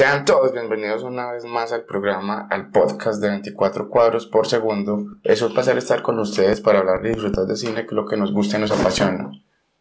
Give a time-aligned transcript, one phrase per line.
[0.00, 5.18] Sean todos bienvenidos una vez más al programa, al podcast de 24 cuadros por segundo.
[5.24, 8.06] Es un placer estar con ustedes para hablar y disfrutar de cine, que es lo
[8.06, 9.30] que nos gusta y nos apasiona.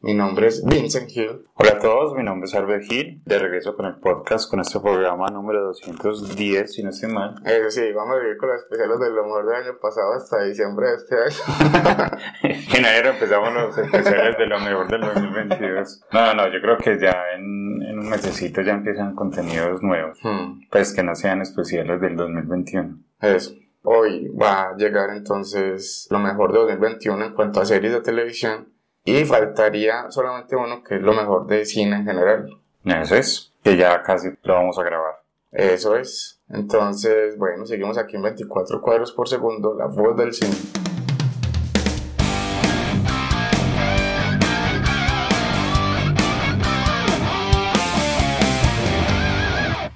[0.02, 1.46] Mi nombre es Vincent Hill.
[1.56, 3.22] Hola a todos, mi nombre es Albert Hill.
[3.26, 7.36] De regreso con el podcast, con este programa número 210, si no estoy mal.
[7.46, 10.42] Eh, sí, vamos a vivir con los especiales de lo mejor del año pasado hasta
[10.44, 12.18] diciembre de este año.
[12.44, 16.02] en enero empezamos los especiales de lo mejor del 2022.
[16.14, 20.18] No, no, yo creo que ya en, en un mesecito ya empiezan contenidos nuevos.
[20.24, 23.00] Hmm, Pues que no sean especiales del 2021.
[23.20, 23.52] Eso.
[23.82, 28.69] Hoy va a llegar entonces lo mejor de 2021 en cuanto a series de televisión.
[29.04, 32.50] Y faltaría solamente uno que es lo mejor de cine en general.
[32.84, 35.16] Eso es, que ya casi lo vamos a grabar.
[35.52, 36.40] Eso es.
[36.50, 40.56] Entonces, bueno, seguimos aquí en 24 cuadros por segundo, la voz del cine.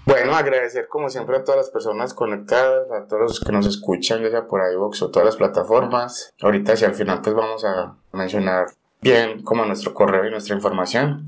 [0.06, 4.22] Bueno, agradecer como siempre a todas las personas conectadas, a todos los que nos escuchan,
[4.22, 6.34] ya sea por iVoox o todas las plataformas.
[6.42, 8.68] Ahorita hacia el final pues vamos a mencionar
[9.03, 11.28] bien como nuestro correo y nuestra información.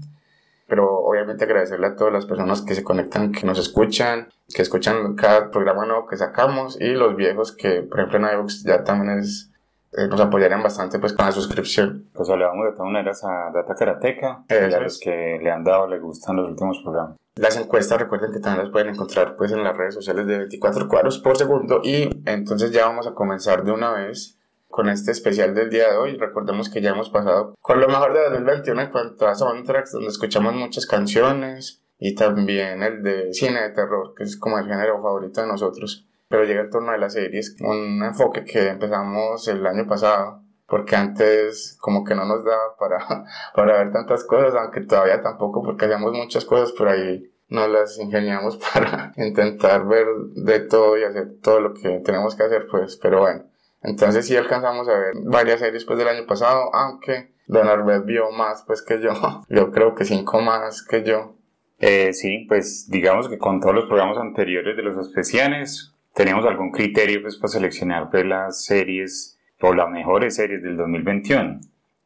[0.68, 5.16] Pero obviamente agradecerle a todas las personas que se conectan, que nos escuchan, que escuchan
[5.16, 9.20] cada programa nuevo que sacamos y los viejos que, por ejemplo, en iVoox ya también
[9.20, 9.52] es,
[9.94, 12.06] eh, nos apoyarían bastante pues con la suscripción.
[12.14, 15.88] Pues saludamos de todas maneras a Data Karateca y a los que le han dado,
[15.88, 17.16] le gustan los últimos programas.
[17.36, 20.88] Las encuestas recuerden que también las pueden encontrar pues en las redes sociales de 24
[20.88, 24.35] cuadros por segundo y entonces ya vamos a comenzar de una vez
[24.76, 26.18] con este especial del día de hoy.
[26.18, 30.10] Recordemos que ya hemos pasado con lo mejor de 2021 en cuanto a soundtracks donde
[30.10, 35.02] escuchamos muchas canciones y también el de cine de terror que es como el género
[35.02, 36.06] favorito de nosotros.
[36.28, 40.98] Pero llega el turno de las series, un enfoque que empezamos el año pasado porque
[40.98, 43.24] antes como que no nos daba para,
[43.56, 47.98] para ver tantas cosas, aunque todavía tampoco porque hacíamos muchas cosas por ahí nos las
[47.98, 52.98] ingeniamos para intentar ver de todo y hacer todo lo que tenemos que hacer, pues,
[52.98, 53.46] pero bueno.
[53.86, 58.32] Entonces sí alcanzamos a ver varias series pues del año pasado, aunque Don Arbet vio
[58.32, 59.12] más pues que yo.
[59.50, 61.36] Yo creo que cinco más que yo.
[61.80, 66.72] Eh, sí, pues digamos que con todos los programas anteriores de los especiales teníamos algún
[66.72, 71.60] criterio pues para seleccionar pues las series o las mejores series del 2021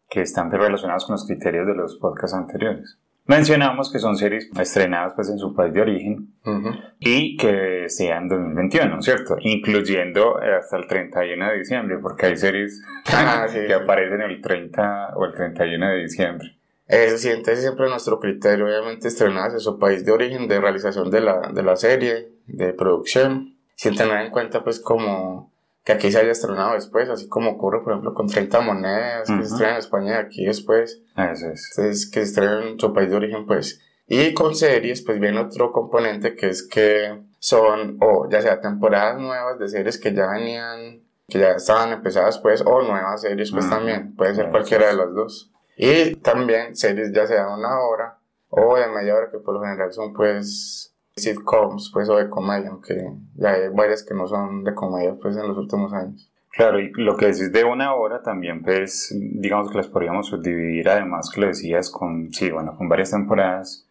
[0.09, 2.97] que están pues, relacionadas con los criterios de los podcasts anteriores.
[3.29, 6.71] Mencionamos que son series estrenadas pues en su país de origen Ujú.
[6.99, 9.37] y que sean 2021, ¿cierto?
[9.41, 12.81] Incluyendo eh, hasta el 31 de diciembre, porque hay series
[13.13, 13.73] Ah, sí, que sí.
[13.73, 16.55] aparecen el 30 o el 31 de diciembre.
[16.87, 21.11] Eso sí, entonces siempre nuestro criterio, obviamente estrenadas en su país de origen, de realización
[21.11, 25.51] de la, de la serie, de producción, sin tener en cuenta pues como
[25.89, 29.33] que aquí se haya estrenado después, así como ocurre por ejemplo con 30 monedas, que
[29.33, 29.43] Ujú.
[29.43, 31.01] se estrena en España y aquí después.
[31.17, 31.73] Eso es.
[31.75, 33.81] Entonces, que se estrenen en su país de origen, pues.
[34.07, 39.19] Y con series, pues viene otro componente que es que son, o ya sea temporadas
[39.19, 43.65] nuevas de series que ya venían, que ya estaban empezadas, pues, o nuevas series, pues
[43.65, 43.73] Ujú.
[43.73, 44.15] también.
[44.15, 44.97] Puede ser Eso cualquiera de es.
[44.97, 45.51] las dos.
[45.75, 48.19] Y también series ya sea de una hora
[48.49, 50.88] o de media hora, que por lo general son, pues,
[51.21, 55.35] sitcoms, pues, o de comedia, aunque ya hay varias que no son de comedia, pues,
[55.37, 56.31] en los últimos años.
[56.51, 60.89] Claro, y lo que decís de una hora también, pues, digamos que las podríamos subdividir,
[60.89, 63.85] además que lo decías con, sí, bueno, con varias temporadas,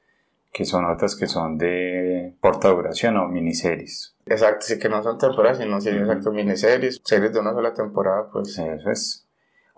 [0.53, 4.17] que son otras que son de corta duración o miniseries.
[4.27, 5.87] Exacto, sí que no son temporadas, sino Ujú.
[5.87, 8.59] exacto, miniseries, series de una sola temporada, pues.
[8.59, 9.28] Eso es.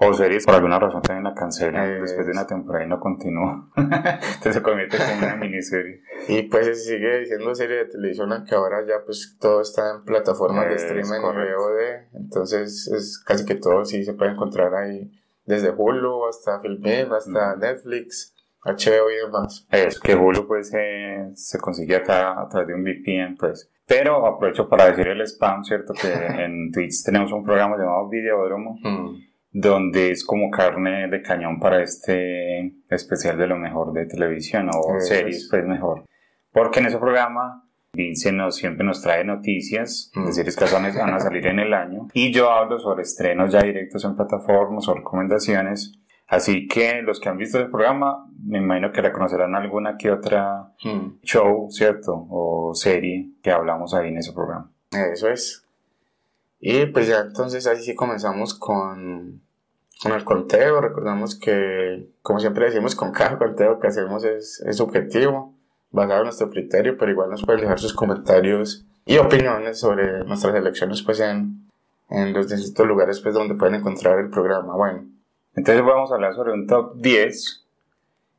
[0.02, 2.99] O series, por alguna razón también la cancelan Eh, después de una temporada y no
[2.99, 3.69] continúa.
[3.76, 6.00] Entonces se convierte en una miniserie.
[6.29, 10.05] Y pues se sigue diciendo serie de televisión, aunque ahora ya pues todo está en
[10.05, 11.55] plataformas de streaming y.
[11.55, 15.11] VOD, entonces es casi que todo sí se puede encontrar ahí,
[15.44, 19.67] desde Hulu hasta Filmin, hasta Netflix, HBO y demás.
[19.70, 23.70] Es que Hulu pues eh, se consigue acá a través de un VPN pues.
[23.87, 25.93] Pero aprovecho para decir el spam, ¿cierto?
[25.93, 26.08] Que
[26.44, 29.29] en Twitch tenemos un programa llamado Videódromo, Hmm.
[29.52, 34.97] Donde es como carne de cañón para este especial de lo mejor de televisión o
[34.97, 35.49] Eso series es.
[35.50, 36.05] pues mejor.
[36.52, 40.26] Porque en ese programa Vince nos, siempre nos trae noticias Mm.
[40.26, 43.62] de series que van a, salir en el año y yo hablo sobre estrenos ya
[43.62, 45.94] directos en plataformas o recomendaciones.
[46.29, 50.73] Así que los que han visto el programa, me imagino que reconocerán alguna que otra
[50.85, 51.19] Hmm.
[51.25, 52.26] show, ¿cierto?
[52.31, 54.70] O serie que hablamos ahí en ese programa.
[55.12, 55.67] Eso es.
[56.60, 59.40] Y pues ya entonces ahí sí comenzamos con,
[60.02, 60.80] con el conteo.
[60.80, 65.54] Recordamos que, como siempre decimos, con cada conteo que hacemos es, es subjetivo,
[65.90, 70.54] basado en nuestro criterio, pero igual nos pueden dejar sus comentarios y opiniones sobre nuestras
[70.54, 71.68] elecciones pues en,
[72.10, 74.76] en los distintos lugares pues donde pueden encontrar el programa.
[74.76, 75.06] Bueno,
[75.54, 77.66] Entonces vamos a hablar sobre un top 10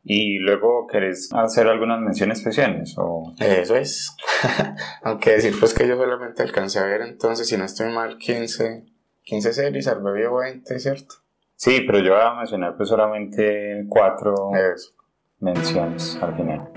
[0.03, 2.95] Y luego, ¿querés hacer algunas menciones especiales?
[2.97, 3.33] O...
[3.39, 4.15] Eso es.
[5.03, 8.85] Aunque decir pues que yo solamente alcancé a ver entonces, si no estoy mal, 15,
[9.23, 11.15] 15 series, al bebé 20, ¿cierto?
[11.55, 14.93] Sí, pero yo voy a mencionar pues solamente cuatro Eso.
[15.39, 16.67] menciones al final.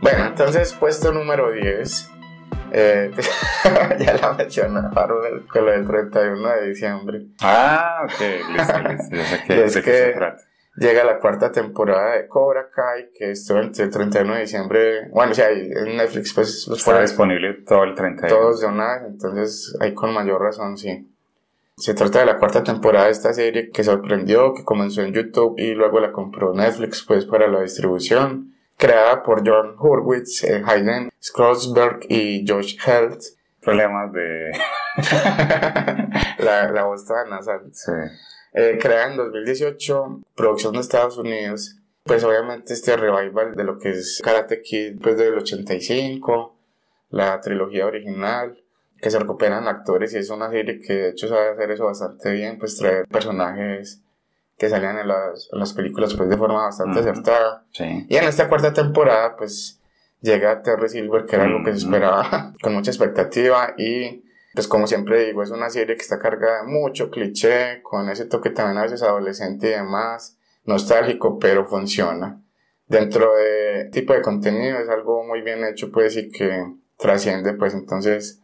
[0.00, 2.17] Bueno, entonces puesto número 10.
[2.72, 3.10] Eh,
[3.98, 7.26] ya la mencionaron con lo del 31 de diciembre.
[7.40, 8.20] Ah, ok,
[8.56, 9.16] listo, listo.
[9.16, 10.42] Ya sé Y qué- es de qué que- se trata.
[10.76, 15.08] Llega la cuarta temporada de Cobra Kai, que estuvo entre el 31 de diciembre.
[15.10, 18.28] Bueno, o sea, en Netflix pues los Está disponible todo el 31.
[18.28, 21.12] todos de una vez, entonces ahí con mayor razón, sí.
[21.76, 25.54] Se trata de la cuarta temporada de esta serie que sorprendió, que comenzó en YouTube
[25.58, 28.54] y luego la compró Netflix pues para la distribución.
[28.78, 33.20] Creada por John Hurwitz, eh, Hayden Schlossberg y Josh Helt.
[33.60, 34.52] Problemas de...
[36.38, 37.68] la, la voz toda nasal.
[37.72, 37.92] Sí.
[38.54, 41.76] Eh, creada en 2018, producción de Estados Unidos.
[42.04, 46.56] Pues obviamente este revival de lo que es Karate Kid pues del 85,
[47.10, 48.62] la trilogía original,
[49.00, 52.32] que se recuperan actores y es una serie que de hecho sabe hacer eso bastante
[52.32, 54.02] bien, pues traer personajes
[54.58, 57.08] que salían en las, en las películas pues de forma bastante Ujú.
[57.10, 57.64] acertada.
[57.72, 58.06] Sí.
[58.08, 59.80] Y en esta cuarta temporada, pues
[60.20, 63.74] llega Terry Silver, que era algo que se esperaba con mucha expectativa.
[63.78, 64.24] Y
[64.54, 68.24] pues, como siempre digo, es una serie que está cargada de mucho cliché, con ese
[68.24, 72.42] toque también a veces adolescente y demás, nostálgico, pero funciona.
[72.88, 76.64] Dentro de tipo de contenido es algo muy bien hecho, pues, y que
[76.96, 78.40] trasciende, pues, entonces,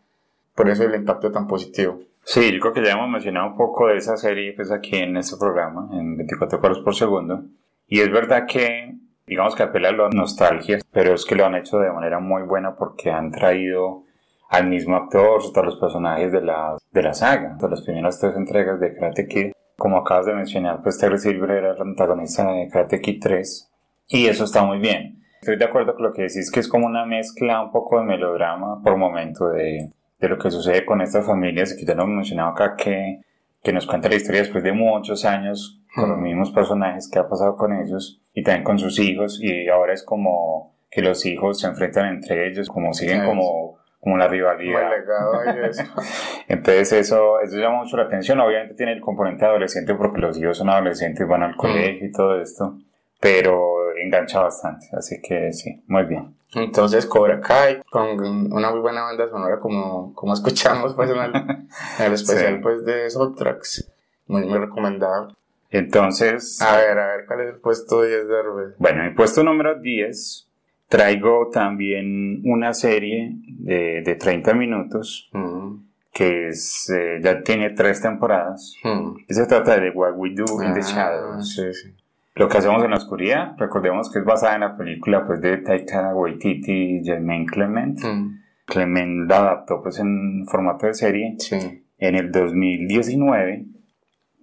[0.54, 1.98] por eso el impacto tan positivo.
[2.24, 5.16] Sí, yo creo que ya hemos mencionado un poco de esa serie pues aquí en
[5.16, 7.44] este programa, en 24 cuadros por segundo.
[7.86, 8.94] Y es verdad que,
[9.26, 12.42] digamos que apela a la nostalgia, pero es que lo han hecho de manera muy
[12.42, 14.04] buena porque han traído
[14.48, 18.36] al mismo actor, a los personajes de la, de la saga, de las primeras tres
[18.36, 19.52] entregas de Karate Kid.
[19.76, 23.70] Como acabas de mencionar, pues Terry Silver era el antagonista de Karate Kid 3
[24.08, 25.22] y eso está muy bien.
[25.40, 28.04] Estoy de acuerdo con lo que decís, que es como una mezcla un poco de
[28.04, 29.90] melodrama por momento de,
[30.24, 33.20] de lo que sucede con estas familias, que ya lo hemos mencionado acá, que,
[33.62, 36.22] que nos cuenta la historia después de muchos años con los Mm.
[36.22, 40.02] mismos personajes que ha pasado con ellos y también con sus hijos y ahora es
[40.02, 44.90] como que los hijos se enfrentan entre ellos, como siguen como, como la rivalidad.
[44.90, 45.82] legado eso.
[46.48, 48.38] Entonces eso, eso llama mucho la atención.
[48.40, 52.40] Obviamente tiene el componente adolescente porque los hijos son adolescentes, van al colegio y todo
[52.40, 52.78] esto,
[53.20, 54.86] pero engancha bastante.
[54.92, 56.34] Así que sí, muy bien.
[56.54, 58.20] Entonces Cobra Kai con
[58.52, 61.68] una muy buena banda sonora como, como escuchamos pues en el, en
[62.06, 62.60] el especial Sí.
[62.62, 63.90] pues de Soundtracks.
[64.26, 65.34] Muy, muy recomendado.
[65.70, 68.74] Entonces, A ver, a ver, ¿cuál es el puesto 10 de Herbert?
[68.78, 70.48] bueno, en el puesto número 10
[70.88, 75.78] traigo también una serie de, de 30 minutos Mm,
[76.12, 78.76] que es, eh, ya tiene tres temporadas.
[78.84, 79.16] mm.
[79.28, 81.54] Y se trata de What We Do in the Ah, Shadows.
[81.54, 81.92] Sí, sí.
[82.36, 85.58] Lo que hacemos en la oscuridad, recordemos que es basada en la película pues, de
[85.58, 88.02] Taika Waititi y Jermaine Clement.
[88.02, 91.84] Mm, Clement la adaptó pues, en formato de serie sí.
[91.98, 93.66] en el 2019.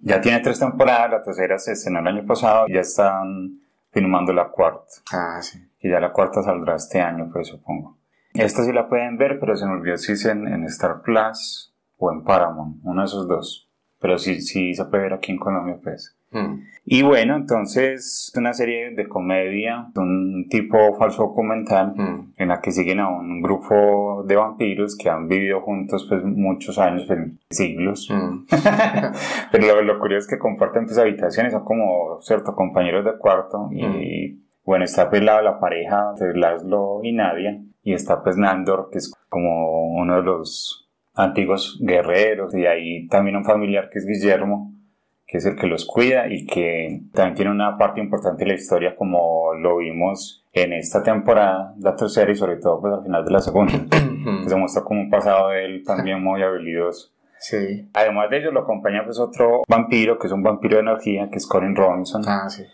[0.00, 4.32] Ya tiene tres temporadas, la tercera se estrenó el año pasado y ya están filmando
[4.32, 4.94] la cuarta.
[5.12, 5.62] Ah, sí.
[5.80, 7.98] Y ya la cuarta saldrá este año, pues supongo.
[8.32, 11.74] Esta sí la pueden ver, pero se me olvidó si es en, en Star Plus
[11.98, 13.68] o en Paramount, uno de esos dos.
[14.00, 16.16] Pero sí, sí se puede ver aquí en Colombia, pues.
[16.32, 22.34] Mm, Y bueno, entonces es una serie de comedia, un tipo falso documental mm.
[22.36, 26.78] en la que siguen a un grupo de vampiros que han vivido juntos pues muchos
[26.78, 27.20] años, pues,
[27.50, 28.08] siglos.
[28.10, 28.46] Mm,
[29.52, 33.68] Pero lo, lo curioso es que comparten pues habitaciones, son como ciertos compañeros de cuarto
[33.70, 38.88] y bueno, está pues la, la pareja de Laszlo y Nadia y está pues Nandor
[38.90, 44.06] que es como uno de los antiguos guerreros y ahí también un familiar que es
[44.06, 44.72] Guillermo
[45.32, 48.54] que es el que los cuida y que también tiene una parte importante de la
[48.54, 53.24] historia como lo vimos en esta temporada, la tercera y sobre todo pues al final
[53.24, 53.72] de la segunda,
[54.42, 57.14] que se muestra como un pasado de él también muy habilidoso.
[57.38, 57.88] Sí.
[57.94, 61.38] Además de ellos lo acompaña pues otro vampiro, que es un vampiro de energía, que
[61.38, 62.20] es Colin Robinson.
[62.26, 62.64] Ah, sí.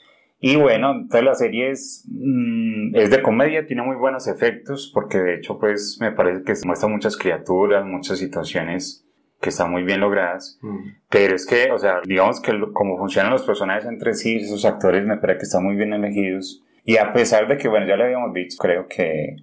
[0.40, 5.18] Y bueno, entonces la serie es, mm, es de comedia, tiene muy buenos efectos, porque
[5.18, 9.07] de hecho pues me parece que se muestra muchas criaturas, muchas situaciones
[9.40, 10.58] que están muy bien logradas.
[10.62, 10.78] Mm,
[11.10, 14.64] Pero es que, o sea, digamos que lo- como funcionan los personajes entre sí, esos
[14.64, 16.62] actores me parece que están muy bien elegidos.
[16.84, 19.36] Y a pesar de que, bueno, ya le habíamos dicho, creo que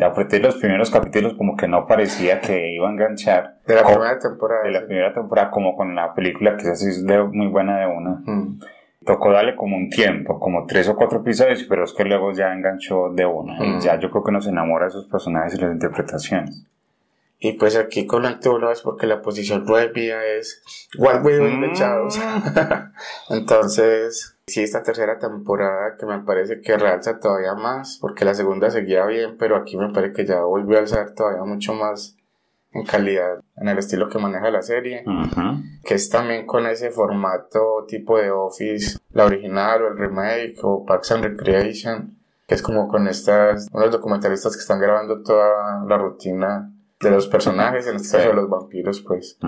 [0.00, 3.56] a partir de los primeros capítulos como que no parecía que iba a enganchar.
[3.66, 4.62] De la como- primera temporada.
[4.64, 4.86] de la sí.
[4.86, 7.02] primera temporada, como con la película que es
[7.32, 8.22] muy buena de una.
[8.24, 8.60] Mm,
[9.04, 12.52] Tocó darle como un tiempo, como tres o cuatro episodios, pero es que luego ya
[12.52, 13.54] enganchó de una.
[13.54, 13.80] Mm.
[13.80, 16.66] Ya yo creo que nos enamora de esos personajes y las interpretaciones.
[17.38, 20.62] Y pues aquí con uno es porque la posición 9 mía es
[20.96, 22.18] What We Do in the Shadows.
[23.28, 28.70] Entonces, sí, esta tercera temporada que me parece que realza todavía más, porque la segunda
[28.70, 32.16] seguía bien, pero aquí me parece que ya volvió a alzar todavía mucho más
[32.72, 35.04] en calidad, en el estilo que maneja la serie,
[35.84, 40.84] que es también con ese formato tipo de Office, la original o el remake o
[40.84, 45.98] Parks and Recreation, que es como con estas, unos documentalistas que están grabando toda la
[45.98, 49.38] rutina de los personajes, en este caso de los vampiros, pues.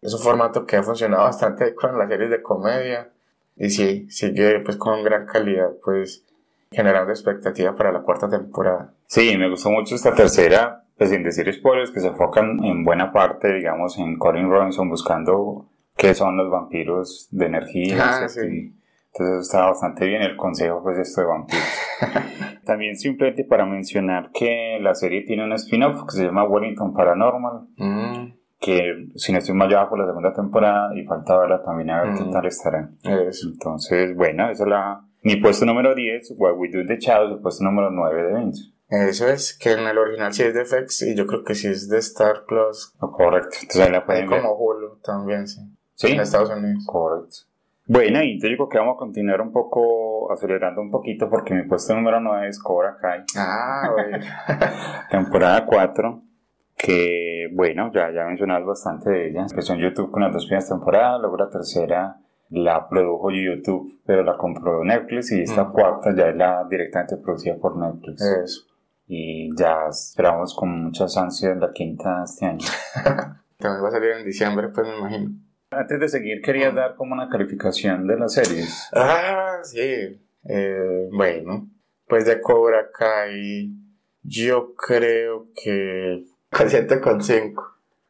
[0.00, 3.10] Es un formato que ha funcionado bastante con las series de comedia
[3.56, 6.24] y sí, sigue pues con gran calidad, pues
[6.70, 8.92] generando expectativa para la cuarta temporada.
[9.06, 13.12] Sí, me gustó mucho esta tercera, pues sin decir spoilers, que se enfocan en buena
[13.12, 17.96] parte, digamos, en Colin Robinson buscando qué son los vampiros de energía.
[18.22, 18.75] Ah, sí.
[19.18, 21.64] Entonces está bastante bien el consejo, pues, esto de vampiros.
[22.64, 27.66] También simplemente para mencionar que la serie tiene un spin-off que se llama Wellington Paranormal.
[27.76, 28.34] Mm.
[28.60, 32.02] Que si no estoy mal ya por la segunda temporada y falta verla también a
[32.02, 32.30] ver qué mm.
[32.30, 32.90] tal estará.
[33.02, 35.02] Entonces, bueno, esa es la.
[35.22, 38.38] Mi puesto número 10, What We Do in the Shadows, el puesto número 9 de
[38.38, 38.72] Vince.
[38.88, 41.68] Eso es, que en el original sí es de FX y yo creo que sí
[41.68, 42.94] es de Star Plus.
[42.98, 44.42] correcto, entonces ahí la pueden ver.
[44.42, 45.60] como Hulu también, sí.
[45.94, 46.12] Sí.
[46.12, 46.84] En Estados Unidos.
[46.86, 47.36] Correcto.
[47.88, 51.62] Bueno, y te digo que vamos a continuar un poco, acelerando un poquito, porque mi
[51.68, 53.22] puesto número 9 es Cobra Kai.
[53.36, 54.24] Ah, bueno.
[55.08, 56.22] Temporada 4,
[56.76, 59.46] que bueno, ya, ya mencionado bastante de ella.
[59.48, 62.16] Empezó en YouTube con las dos primeras temporadas, luego la tercera
[62.50, 67.56] la produjo YouTube, pero la compró Netflix, y esta cuarta ya es la directamente producida
[67.56, 68.20] por Netflix.
[68.22, 68.62] Eso.
[69.06, 72.66] Y ya esperamos con muchas ansias la quinta este año.
[73.58, 75.45] También va a salir en diciembre, pues me imagino.
[75.70, 78.88] Antes de seguir, quería dar como una calificación de las series.
[78.92, 80.20] Ah, sí.
[80.48, 81.68] Eh, bueno,
[82.06, 83.72] pues de Cobra Kai,
[84.22, 87.52] yo creo que 7,5.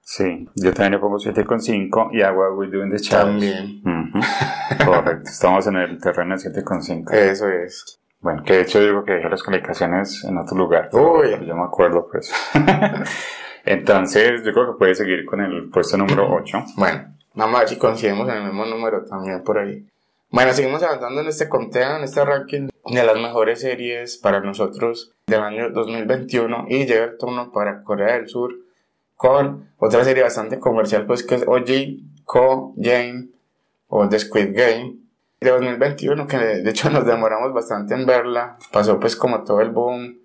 [0.00, 3.82] Sí, yo también le pongo 7,5 y Agua We Do in the También.
[4.84, 7.12] Correcto, estamos en el terreno de 7,5.
[7.12, 7.98] Eso es.
[8.20, 10.90] Bueno, que de hecho digo que dejé las calificaciones en otro lugar.
[10.92, 11.30] Uy.
[11.46, 12.32] Yo me acuerdo, pues.
[13.64, 16.64] Entonces, yo creo que puede seguir con el puesto número 8.
[16.76, 17.15] Bueno.
[17.36, 19.86] Vamos a ver si coincidimos en el mismo número también por ahí.
[20.30, 25.12] Bueno, seguimos avanzando en este conteo, en este ranking de las mejores series para nosotros
[25.26, 28.54] del año 2021 y llega el turno para Corea del Sur
[29.16, 33.28] con otra serie bastante comercial pues que es OG, Ko, Jane
[33.88, 34.96] o The Squid Game
[35.40, 39.70] de 2021 que de hecho nos demoramos bastante en verla, pasó pues como todo el
[39.70, 40.20] boom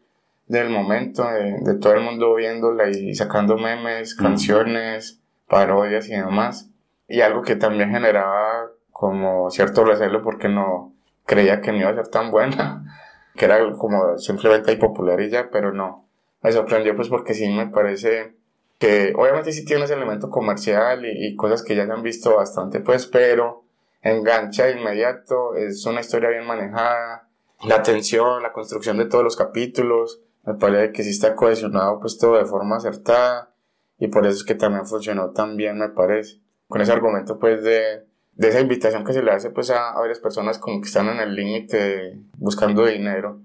[0.47, 6.70] del momento de, todo el mundo viéndola y sacando memes, canciones, parodias y demás
[7.11, 10.93] y algo que también generaba como cierto recelo porque no
[11.25, 12.85] creía que no iba a ser tan buena,
[13.35, 16.07] que era como simplemente popular y ya, pero no.
[16.41, 18.35] Me sorprendió pues porque sí me parece
[18.79, 22.79] que obviamente sí tiene ese elemento comercial y, cosas que ya se han visto bastante
[22.79, 23.63] pues, pero
[24.01, 27.27] engancha de inmediato, es una historia bien manejada,
[27.63, 32.17] la tensión, la construcción de todos los capítulos, me parece que sí está cohesionado pues
[32.17, 33.53] todo de forma acertada
[33.99, 36.41] y por eso es que también funcionó tan bien me parece
[36.71, 40.19] con ese argumento pues de, de esa invitación que se le hace pues a, varias
[40.19, 43.41] personas como que están en el límite buscando dinero,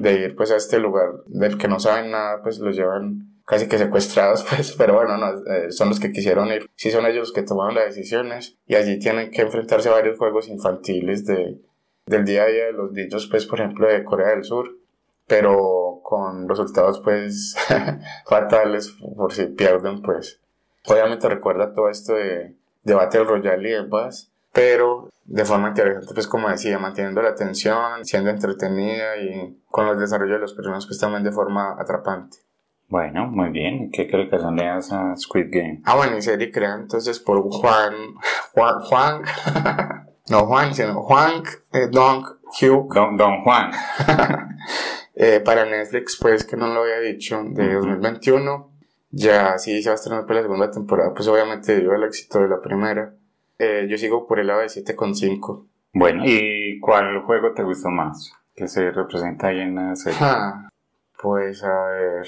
[0.00, 3.66] de ir pues a este lugar del que no saben nada, pues los llevan casi
[3.68, 7.20] que secuestrados, pues, pero bueno, no, eh, son los que quisieron ir, sí son ellos
[7.20, 11.58] los que tomaron las decisiones y allí tienen que enfrentarse a varios juegos infantiles de,
[12.06, 14.76] del día a día de los niños, pues, por ejemplo, de Corea del Sur,
[15.26, 17.56] pero con resultados, pues,
[18.26, 20.40] fatales por si pierden, pues.
[20.88, 22.54] Obviamente recuerda todo esto de
[22.86, 28.04] de Battle Royale y demás, pero de forma interesante, pues como decía, manteniendo la atención,
[28.04, 32.38] siendo entretenida y con los desarrollos de los personajes pues también de forma atrapante.
[32.88, 33.90] Bueno, muy bien.
[33.90, 35.82] ¿Qué calificación le das a Squid Game?
[35.84, 37.92] Ah, bueno, y serie crea entonces por Juan,
[38.52, 39.22] Juan, Juan,
[40.30, 42.94] no Juan, sino Juan eh, Don Hugh.
[42.94, 43.72] Don, Don Juan.
[45.16, 48.75] eh, para Netflix, pues que no lo había dicho, de 2021
[49.10, 52.40] ya sí se va a estrenar por la segunda temporada, pues obviamente debido al éxito
[52.40, 53.14] de la primera.
[53.58, 55.66] Eh, yo sigo por el lado de 7,5.
[55.92, 58.32] Bueno, ¿y cuál juego te gustó más?
[58.54, 60.18] Que se representa ahí en la serie.
[61.22, 62.26] pues a ver.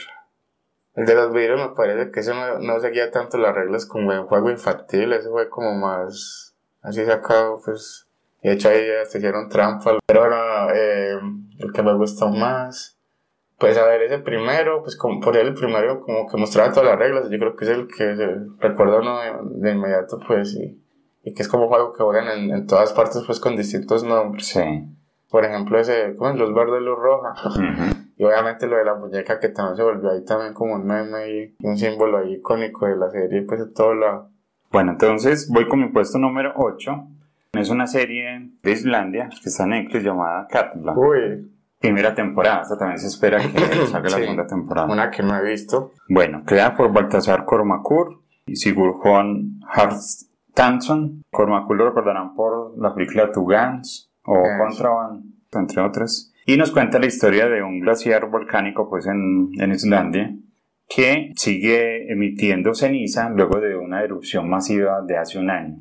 [0.94, 4.26] El de los virus me parece que eso no, seguía tanto las reglas como en
[4.26, 8.08] juego infantil, ese fue como más así sacado, pues.
[8.42, 9.98] Y de hecho ahí ya se hicieron trampa.
[10.06, 11.18] Pero bueno, eh,
[11.58, 12.97] el que me gustó más.
[13.58, 16.90] Pues a ver, ese primero, pues como por él el primero como que mostraba todas
[16.90, 19.18] las reglas, yo creo que es el que se recuerda uno
[19.50, 20.80] de, inmediato, pues, y,
[21.24, 24.46] y, que es como algo que juegan en, en, todas partes, pues, con distintos nombres.
[24.46, 24.84] Sí.
[25.28, 26.36] Por ejemplo, ese, ¿cómo es?
[26.38, 27.34] Luz verde, luz roja.
[28.16, 31.30] Y obviamente lo de la muñeca que también se volvió ahí también como un meme
[31.30, 34.30] y un símbolo ahí icónico de la serie, pues de todo lado.
[34.72, 36.90] Bueno, entonces voy con mi puesto número 8.
[37.52, 40.94] Es una serie de Islandia que está en Netflix llamada Katla.
[40.96, 44.22] Uy, Primera temporada, esta también se espera que salga la Sí.
[44.22, 44.88] segunda temporada.
[44.92, 45.92] una que no he visto.
[46.08, 49.60] Bueno, creada por Baltasar Cormacur y Sigurjón
[50.54, 51.22] Harstanson.
[51.30, 54.58] Cormacur lo recordarán por la película Two Guns o Eso.
[54.58, 56.32] Contraband, entre otras.
[56.46, 60.34] Y nos cuenta la historia de un glaciar volcánico pues, en, en Islandia
[60.88, 65.76] que sigue emitiendo ceniza luego de una erupción masiva de hace un año.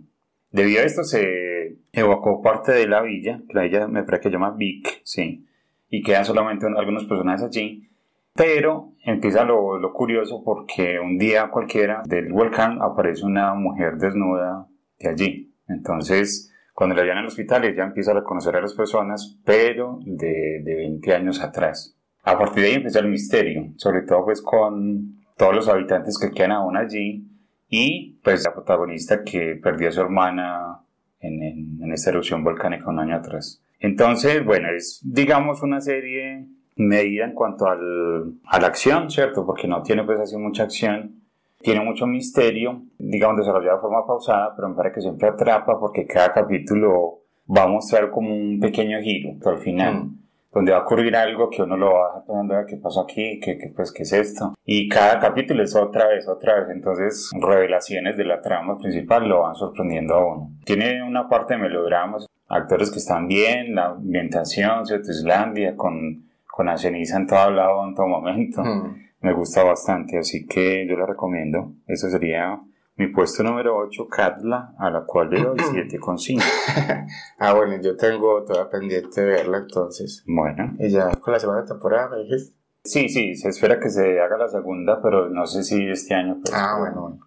[0.51, 4.33] Debido a esto se evacuó parte de la villa, la villa me parece que se
[4.33, 5.45] llama Vik, sí,
[5.89, 7.89] y quedan solamente un- algunas personas allí.
[8.33, 14.67] Pero empieza lo, lo curioso porque un día cualquiera del volcán aparece una mujer desnuda
[14.99, 15.53] de allí.
[15.67, 20.61] Entonces, cuando la llevan al hospital, ella empieza a reconocer a las personas, pero de,
[20.63, 21.95] de 20 años atrás.
[22.23, 26.29] A partir de ahí empieza el misterio, sobre todo pues con todos los habitantes que
[26.31, 27.25] quedan aún allí
[27.69, 30.79] y pues la protagonista que perdió a su hermana
[31.19, 33.63] en, en, en esta erupción volcánica un año atrás.
[33.79, 39.45] Entonces, bueno, es digamos una serie medida en cuanto al, a la acción, ¿cierto?
[39.45, 41.21] Porque no tiene pues así mucha acción,
[41.61, 46.05] tiene mucho misterio, digamos desarrollado de forma pausada, pero me parece que siempre atrapa porque
[46.05, 47.19] cada capítulo
[47.55, 49.95] va a mostrar como un pequeño giro al final.
[49.95, 50.17] Mm.
[50.53, 53.39] Donde va a ocurrir algo que uno lo va pensando, "Ah, ¿qué pasó aquí?
[53.39, 54.55] ¿Qué, qué, pues, ¿Qué es esto?
[54.65, 56.69] Y cada capítulo es otra vez, otra vez.
[56.69, 60.51] Entonces, revelaciones de la trama principal lo van sorprendiendo a uno.
[60.65, 65.11] Tiene una parte de melodramas, actores que están bien, la ambientación, ¿cierto?
[65.11, 68.63] Islandia, con, con la ceniza en todo lado, en todo momento.
[68.63, 69.07] Mm.
[69.21, 71.73] Me gusta bastante, así que yo la recomiendo.
[71.87, 72.59] Eso sería
[72.95, 76.43] mi puesto número 8, Katla, a la cual le doy 7,5.
[77.39, 80.23] Ah, bueno, yo tengo toda pendiente de verla entonces.
[80.27, 80.75] Bueno.
[80.79, 82.57] Y ya con la segunda temporada me dijiste.
[82.83, 86.37] Sí, sí, se espera que se haga la segunda, pero no sé si este año.
[86.41, 87.19] pues, Ah, bueno, bueno.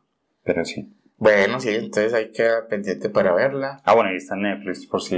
[0.42, 0.90] Pero sí.
[1.20, 3.80] Bueno, sí, entonces hay que pendiente para verla.
[3.84, 5.16] Ah, bueno, ahí está en Netflix, por si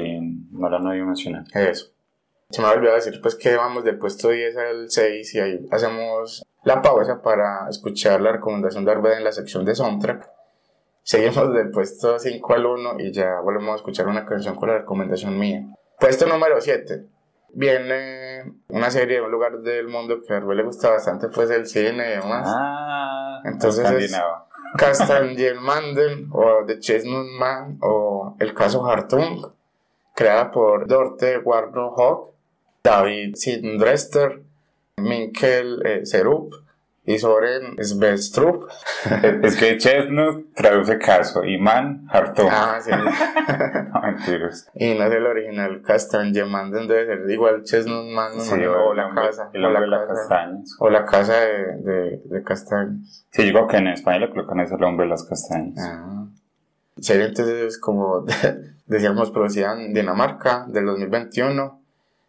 [0.50, 1.44] no la no había mencionado.
[1.54, 1.92] Eso.
[2.50, 5.66] Se me ha olvidado decir pues que vamos del puesto 10 al 6 y ahí
[5.70, 10.28] hacemos la pausa para escuchar la recomendación de Arbeda en la sección de soundtrack.
[11.04, 14.78] Seguimos del puesto 5 al 1 y ya volvemos a escuchar una canción con la
[14.78, 15.64] recomendación mía.
[16.00, 17.06] Puesto número 7.
[17.54, 21.48] Viene una serie de un lugar del mundo que a Arbel le gusta bastante, pues
[21.50, 22.46] el cine y demás.
[22.48, 24.12] Ah, Entonces es-
[24.74, 24.78] escandinavo.
[24.78, 29.46] Castanjelmanden o The Chestnut Man o El caso Hartung,
[30.14, 32.34] creada por Dorte Warnock,
[32.82, 34.42] David Sindrester,
[34.96, 36.61] Minkel eh, Serup
[37.04, 38.68] y Soren Svestrup.
[39.42, 42.48] Es que Chestnut traduce caso y man, hartón.
[42.50, 42.90] Ah, sí.
[43.92, 44.70] No, mentiras.
[44.74, 49.06] y no es el original, Castanjelmanden debe ser igual Chestnut Man Sí, o el la
[49.08, 49.50] hombre- casa.
[49.52, 50.76] El o la de las casa, castañas.
[50.78, 53.26] o la casa de, de, de castañas.
[53.30, 55.78] Sí, digo que en España le colocan ese el hombre de las castañas.
[55.80, 56.26] Ah.
[56.98, 58.24] Serie entonces, como
[58.86, 61.81] decíamos, producida en Dinamarca del 2021.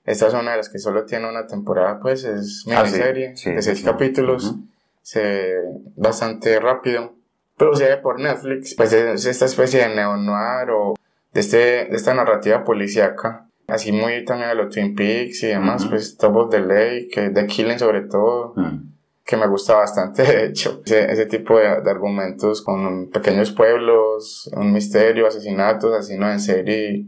[0.05, 3.37] Esta es una de las que solo tiene una temporada, pues es Ah, sí, miniserie
[3.37, 3.85] sí, de seis sí.
[3.85, 4.45] capítulos.
[4.51, 4.65] Ujú.
[5.01, 5.53] Se
[5.95, 7.13] bastante rápido.
[7.57, 10.95] Producida por Netflix, pues es esta especie de neo-noir o
[11.33, 13.47] de, este, de esta narrativa policíaca.
[13.67, 15.91] Así muy también a los Twin Peaks y demás, Ujú.
[15.91, 18.91] pues Top of the Lake, The Killing sobre todo Mm.
[19.25, 20.81] que me gusta bastante, de hecho.
[20.85, 27.05] Ese, ese tipo de, de argumentos con pequeños pueblos, un misterio, asesinatos, asesinos en serie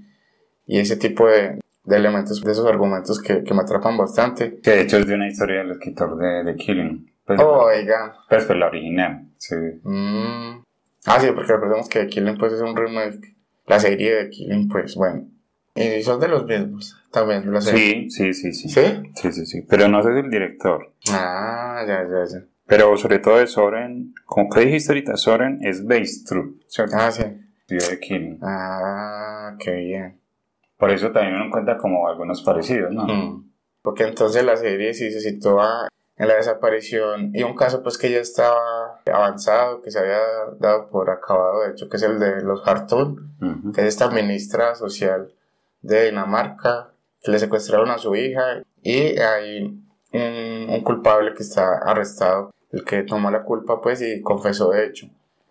[0.65, 4.59] y ese tipo de, de elementos, de esos argumentos que, que me atrapan bastante.
[4.61, 7.11] Que de hecho es de una historia del escritor de, de Killing.
[7.25, 8.15] Pues, Oiga.
[8.29, 9.27] pues, pues la original.
[9.37, 9.55] Sí.
[9.83, 10.63] Mm.
[11.05, 13.35] Ah, sí, porque recordemos que The Killing pues es un remake.
[13.67, 15.27] La serie de Killing, pues bueno.
[15.75, 18.09] Y son de los mismos, también, la serie.
[18.09, 18.69] Sí, sí, sí, sí.
[18.69, 19.11] ¿Sí?
[19.15, 19.61] Sí, sí, sí.
[19.67, 20.93] Pero no sé si el director.
[21.11, 22.45] Ah, ya, ya, ya.
[22.65, 26.95] Pero sobre todo de Soren, como que dijiste ahorita, Soren es Beistrud, ¿cierto?
[26.97, 27.23] Ah, sí.
[27.67, 28.39] De Killing.
[28.41, 30.19] Ah, qué bien.
[30.77, 33.05] Por eso también uno encuentra como algunos parecidos, ¿no?
[33.05, 33.51] Mm.
[33.81, 38.09] Porque entonces la serie sí se sitúa en la desaparición y un caso pues que
[38.09, 40.19] ya estaba avanzado, que se había
[40.59, 43.17] dado por acabado, de hecho, que es el de los Hartung,
[43.73, 45.33] que es esta ministra social
[45.81, 49.61] de Dinamarca, que le secuestraron a su hija y hay
[50.13, 54.85] un, un culpable que está arrestado, el que tomó la culpa pues y confesó de
[54.87, 55.07] hecho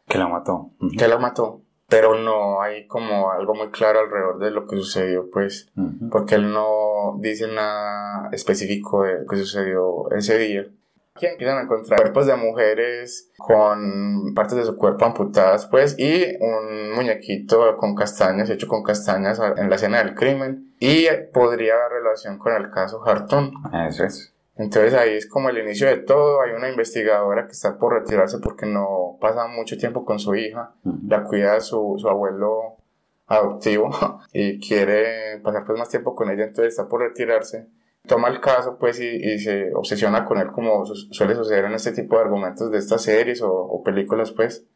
[0.09, 0.71] Que la mató.
[0.81, 0.91] Ujú.
[0.99, 5.31] que la mató, pero no hay como algo muy claro alrededor de lo que sucedió
[5.31, 5.71] pues
[6.11, 10.67] porque él no dice nada específico de lo que sucedió ese día.
[11.17, 16.25] Aquí empiezan a encontrar cuerpos de mujeres con partes de su cuerpo amputadas, pues, y
[16.41, 22.03] un muñequito con castañas, hecho con castañas en la escena del crimen, y podría haber
[22.03, 23.53] relación con el caso Hartung.
[23.89, 24.34] Eso es.
[24.57, 26.43] Entonces ahí es como el inicio de todo.
[26.43, 30.75] Hay una investigadora que está por retirarse porque no pasa mucho tiempo con su hija.
[31.07, 32.77] La cuida su, su abuelo
[33.27, 33.91] adoptivo
[34.33, 37.67] y quiere pasar pues más tiempo con ella, entonces está por retirarse.
[38.07, 41.93] Toma el caso pues y, y se obsesiona con él como suele suceder en este
[41.93, 44.67] tipo de argumentos de estas series o, o películas pues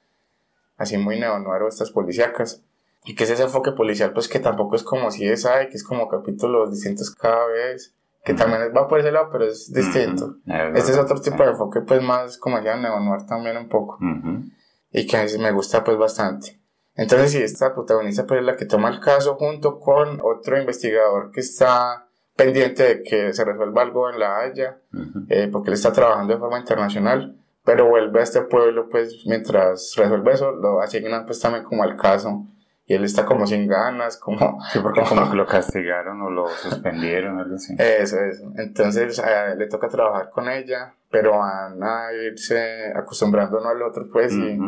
[0.79, 2.65] así muy neo-noir estas policíacas.
[3.05, 5.77] Y que es ese enfoque policial pues que tampoco es como si es hay, que
[5.77, 7.95] es como capítulos distintos cada vez
[8.29, 10.37] que también va por ese lado, pero es distinto.
[10.75, 13.97] este es otro tipo de enfoque, pues más como ya neo-noir también un poco.
[14.93, 16.61] Y que a veces me gusta pues bastante.
[16.95, 21.31] Entonces, sí, esta protagonista pues es la que toma el caso junto con otro investigador
[21.31, 24.79] que está pendiente de que se resuelva algo en La Haya,
[25.31, 29.95] eh, porque él está trabajando de forma internacional, pero vuelve a este pueblo pues mientras
[29.97, 32.47] resuelve eso, lo asignan pues también como al caso
[32.91, 34.59] y él está como sin ganas, como...
[34.73, 37.75] Sí, porque como, que lo castigaron o lo suspendieron, algo así.
[37.79, 38.51] Eso, eso.
[38.57, 39.23] Entonces
[39.59, 44.59] le toca trabajar con ella, pero van a irse acostumbrando uno al otro, pues, y,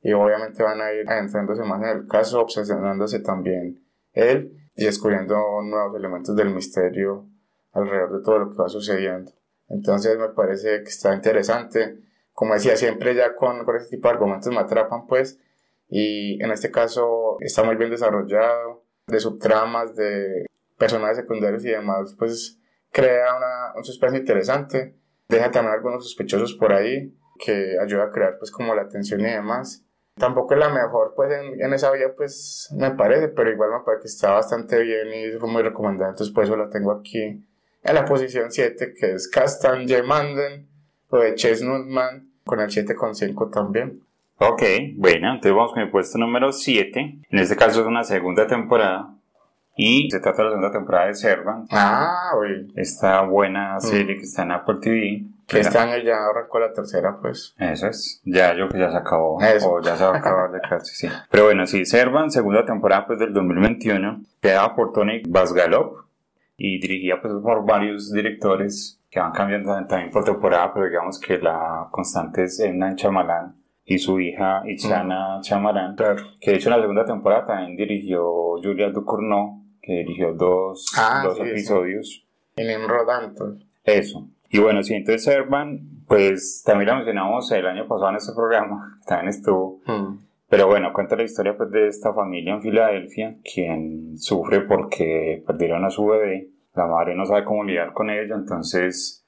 [0.00, 5.34] y, obviamente van a ir adentrándose más en el caso, obsesionándose también él y descubriendo
[5.64, 7.26] nuevos elementos del misterio
[7.72, 9.32] alrededor de todo lo que va sucediendo.
[9.68, 11.98] Entonces me parece que está interesante.
[12.32, 15.40] Como decía, siempre ya con, con este tipo de argumentos me atrapan, pues,
[15.88, 20.46] y en este caso está muy bien desarrollado, de subtramas, de
[20.78, 22.58] personajes secundarios y demás, pues
[22.90, 24.96] crea una, un suspense interesante,
[25.28, 29.24] deja también algunos sospechosos por ahí que ayuda a crear pues como la tensión y
[29.24, 29.84] demás.
[30.18, 33.84] Tampoco es la mejor pues en, en esa vía pues me parece, pero igual me
[33.84, 37.44] parece que está bastante bien y fue muy recomendable, entonces por eso la tengo aquí
[37.82, 40.68] en la posición 7 que es Castan Manden
[41.10, 44.05] o de Chestnut Man con el 7,5 también.
[44.38, 44.62] Ok,
[44.96, 47.20] bueno, entonces vamos con el puesto número 7.
[47.30, 49.14] En este caso es una segunda temporada.
[49.78, 51.68] Y se trata de la segunda temporada de Servant.
[51.70, 52.72] Ah, uy.
[52.76, 54.18] Esta buena serie mm.
[54.18, 55.22] que está en Apple TV.
[55.46, 57.54] Que este año ya arrancó la tercera, pues.
[57.58, 58.20] Eso es.
[58.24, 59.40] Ya, yo que ya se acabó.
[59.40, 59.70] Eso.
[59.70, 61.08] O ya se va a acabar de casi, sí.
[61.30, 64.22] Pero bueno, sí, Servant, segunda temporada, pues, del 2021.
[64.40, 66.04] Queda por Tony Basgalop.
[66.58, 71.38] Y dirigida, pues, por varios directores que van cambiando también por temporada, pero digamos que
[71.38, 75.42] la constante es Emna Chamalán y su hija Itzana mm.
[75.42, 75.96] Chamarán,
[76.40, 78.24] que de hecho en la segunda temporada también dirigió
[78.60, 82.26] Julia Ducournau, que dirigió dos, ah, dos episodios.
[82.56, 83.56] En Rodanto.
[83.84, 84.28] Eso.
[84.50, 88.98] Y bueno, si entonces Servan, pues también la mencionamos el año pasado en este programa,
[89.06, 89.80] también estuvo.
[89.86, 90.18] Mm.
[90.48, 95.84] Pero bueno, cuenta la historia pues, de esta familia en Filadelfia, quien sufre porque perdieron
[95.84, 96.48] a su bebé.
[96.74, 99.25] La madre no sabe cómo lidiar con ella, entonces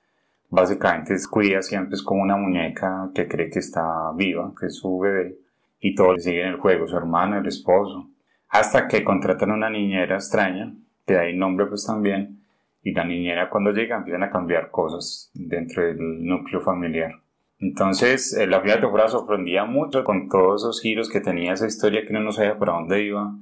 [0.49, 4.77] básicamente es cuida siempre es como una muñeca que cree que está viva, que es
[4.77, 5.39] su bebé,
[5.81, 8.11] y todos le siguen el juego, su hermano, el esposo,
[8.49, 10.75] hasta que contratan una niñera extraña,
[11.07, 12.41] que da el nombre pues también,
[12.83, 17.13] y la niñera cuando llega empiezan a cambiar cosas dentro del núcleo familiar.
[17.61, 22.05] Entonces, eh, la primera temporada sorprendía mucho con todos esos giros que tenía esa historia
[22.07, 23.35] que no sabía para dónde iba,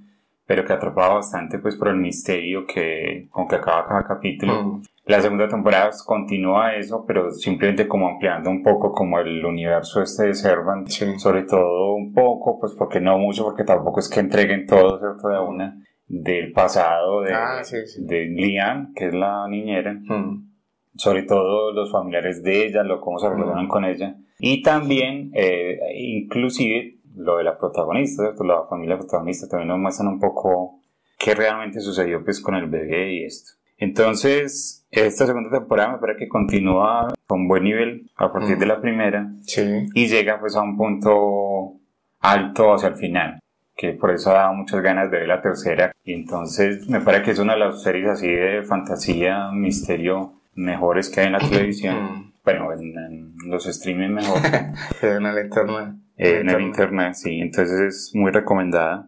[0.46, 4.62] pero que atrapaba bastante pues por el misterio que con que acaba cada capítulo.
[4.62, 4.82] Mm.
[5.06, 10.26] La segunda temporada continúa eso, pero simplemente como ampliando un poco como el universo este
[10.26, 14.66] de Servant, sobre todo un poco, pues porque no mucho, porque tampoco es que entreguen
[14.66, 15.28] todo, ¿cierto?
[15.28, 17.62] De una, del pasado de, ah,
[18.00, 20.50] de Lian, que es la niñera, mm.
[20.96, 23.68] sobre todo los familiares de ella, lo cómo se relacionan mm.
[23.68, 28.44] con ella, y también, eh, inclusive, lo de la protagonista, ¿cierto?
[28.44, 30.81] La familia protagonista también nos muestran un poco
[31.18, 33.52] qué realmente sucedió pues con el bebé y esto.
[33.79, 38.81] Entonces, esta segunda temporada me parece que continúa con buen nivel a partir de la
[38.81, 39.87] primera sí.
[39.94, 41.74] y llega pues a un punto
[42.20, 43.40] alto hacia el final
[43.76, 47.24] que por eso ha dado muchas ganas de ver la tercera y entonces me parece
[47.24, 51.38] que es una de las series así de fantasía, misterio mejores que hay en la
[51.50, 54.38] televisión bueno, en, los streaming mejor.
[55.02, 59.06] En el internet en el internet, sí, entonces es muy recomendada.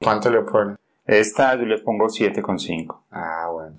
[0.00, 0.76] ¿cuánto le pones?
[1.06, 3.78] esta yo le pongo 7,5 ah bueno.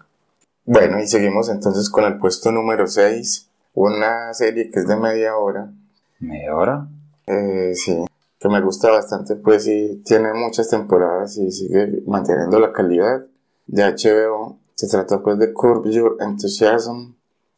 [0.66, 5.38] Bueno, y seguimos entonces con el puesto número 6, una serie que es de media
[5.38, 5.72] hora.
[6.20, 6.88] ¿Media hora?
[7.28, 8.04] Eh, sí,
[8.40, 13.26] que me gusta bastante, pues sí, tiene muchas temporadas y sigue manteniendo la calidad.
[13.68, 14.60] De HBO.
[14.76, 17.15] Se trata pues de Curb Your Enthusiasm,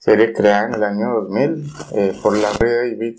[0.08, 1.66] serie creada en el año 2000
[1.96, 3.18] eh, por Larry David,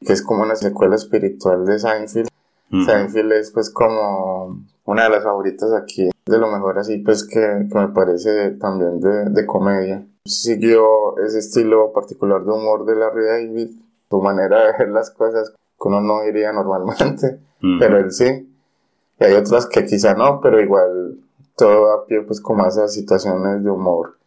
[0.00, 2.28] que es como una secuela espiritual de Seinfeld.
[2.70, 7.40] Seinfeld es pues como una de las favoritas aquí de lo mejor así pues que,
[7.40, 10.04] me parece también de, comedia.
[10.26, 13.70] Siguió ese estilo particular de humor de Larry David,
[14.10, 17.40] su manera de ver las cosas que uno no diría normalmente,
[17.78, 18.46] pero él sí.
[19.18, 21.16] Y hay otras que quizá no, pero igual
[21.56, 24.19] todo a pie pues como esas situaciones de humor.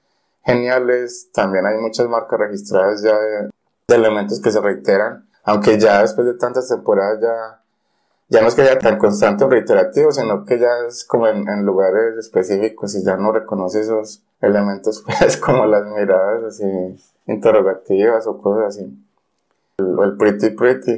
[0.44, 1.30] Geniales.
[1.34, 3.50] También hay muchas marcas registradas ya de,
[3.88, 7.62] elementos que se reiteran, aunque ya después de tantas temporadas ya,
[8.30, 11.66] ya no es que sea tan constante o reiterativo, sino que ya es como en,
[11.66, 16.66] lugares específicos y ya no reconoce esos elementos, pues como las miradas así
[17.28, 19.00] interrogativas o cosas así.
[19.80, 20.98] O el pretty pretty.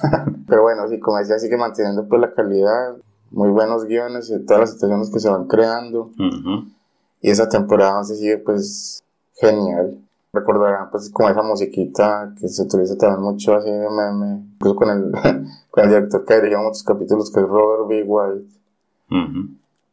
[0.48, 2.96] Pero bueno, sí, como decía, sigue manteniendo pues la calidad,
[3.30, 6.10] muy buenos guiones y todas las situaciones que se van creando.
[7.26, 9.02] Y esa temporada se sigue pues
[9.34, 9.98] genial.
[10.32, 14.90] Recordarán pues como esa musiquita que se utiliza también mucho así de meme, incluso con
[14.90, 15.10] el,
[15.72, 18.04] con el director que dirigió muchos capítulos que es Robert B.
[18.06, 18.46] White.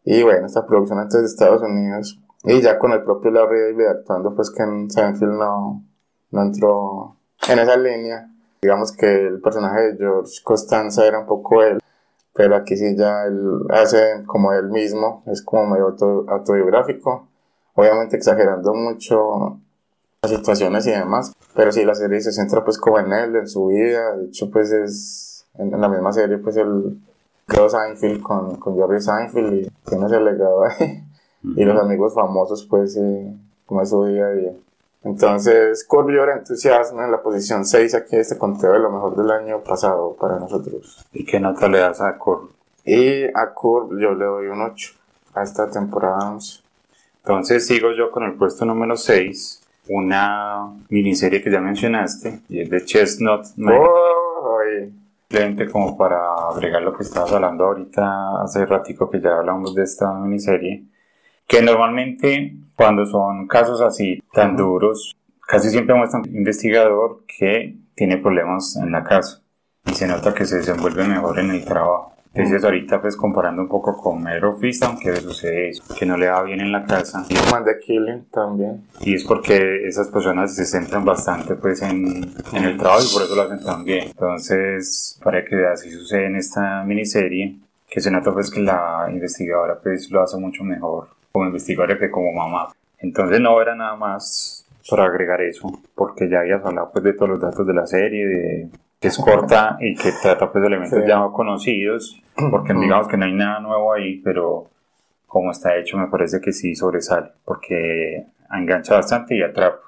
[0.06, 2.20] Y bueno, esta producción antes de Estados Unidos.
[2.44, 5.84] Y ya con el propio Larry David actuando pues que en Seinfeld no,
[6.30, 7.16] no entró
[7.50, 8.30] en esa línea.
[8.62, 11.80] Digamos que el personaje de George Costanza era un poco él,
[12.34, 15.96] pero aquí sí ya él hace como él mismo, es como medio
[16.28, 17.28] autobiográfico,
[17.76, 19.60] obviamente exagerando mucho
[20.22, 23.48] las situaciones y demás, pero sí la serie se centra pues como en él, en
[23.48, 27.00] su vida, de hecho pues es en, la misma serie pues el
[27.46, 31.04] creo Seinfeld con, con Jerry Seinfeld y tiene ese legado ahí,
[31.44, 33.00] y los amigos famosos pues
[33.66, 34.54] como es su día a día.
[35.04, 39.32] Entonces, Curb Your Enthusiasm en la posición 6 aquí este conteo de lo mejor del
[39.32, 41.06] año pasado para nosotros.
[41.12, 42.52] ¿Y qué nota le das a Curb?
[42.86, 44.94] Y a Curb yo le doy un 8
[45.36, 46.62] a esta temporada 11.
[47.18, 52.70] Entonces sigo yo con el puesto número 6, una miniserie que ya mencionaste, y es
[52.70, 54.60] de Chestnut Oh,
[55.30, 56.20] Simplemente como para
[56.52, 60.84] agregar lo que estabas hablando ahorita hace ratico que ya hablamos de esta miniserie
[61.48, 65.16] que normalmente cuando son casos así tan duros,
[65.48, 69.42] casi siempre muestran un investigador que tiene problemas en la casa
[69.86, 72.14] y se nota que se desenvuelve mejor en el trabajo.
[72.34, 76.30] Entonces ahorita pues comparando un poco con Mero Fist, aunque sucede eso, que no le
[76.30, 77.24] va bien en la casa.
[77.30, 78.88] Y Man the Killing también.
[79.02, 83.22] Y es porque esas personas se centran bastante pues en, en el trabajo y por
[83.22, 84.08] eso lo hacen tan bien.
[84.08, 89.80] Entonces, para que así sucede en esta miniserie, que se nota pues que la investigadora
[89.80, 92.72] pues lo hace mucho mejor como investigadora que como mamá.
[93.00, 97.30] Entonces no era nada más para agregar eso, porque ya habías hablado pues de todos
[97.30, 98.68] los datos de la serie, de
[99.00, 103.26] que es corta y que trata pues de elementos ya conocidos, porque digamos que no
[103.26, 104.68] hay nada nuevo ahí, pero
[105.26, 109.80] como está hecho me parece que sí sobresale, porque engancha bastante y atrapa,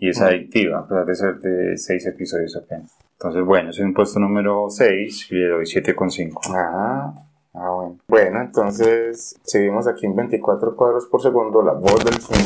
[0.00, 2.98] y es adictiva, a pesar de ser de seis episodios apenas.
[3.12, 6.40] Entonces bueno, soy un puesto número 6 y le doy 7,5.
[6.52, 7.14] Ah.
[7.52, 7.98] Ah, bueno.
[8.06, 12.38] Bueno, entonces seguimos aquí en 24 cuadros por segundo, la voz del swing.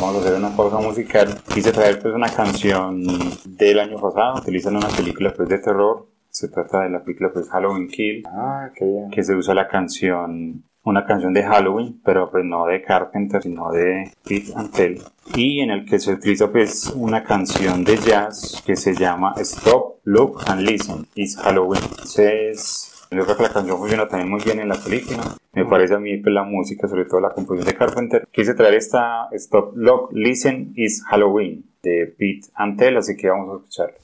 [0.00, 1.34] Vamos a hacer una pausa musical.
[1.52, 3.02] Quise traer pues una canción
[3.44, 6.06] del año pasado, utilizan una película pues de terror.
[6.30, 8.22] Se trata de la película pues Halloween Kill.
[8.28, 9.10] Ah, qué bien.
[9.10, 13.70] Que se usa la canción una canción de Halloween, pero pues no de Carpenter, sino
[13.72, 15.02] de Pete Antel,
[15.34, 19.96] y en el que se utiliza pues una canción de jazz que se llama Stop,
[20.04, 21.82] Look and Listen, It's Halloween.
[21.82, 25.36] Entonces, yo creo que la canción funciona también muy bien en la película.
[25.52, 28.28] Me parece a mí pues, la música, sobre todo la composición de Carpenter.
[28.30, 33.56] Quise traer esta Stop, Look, Listen, It's Halloween de Pete Antel, así que vamos a
[33.56, 33.96] escucharla.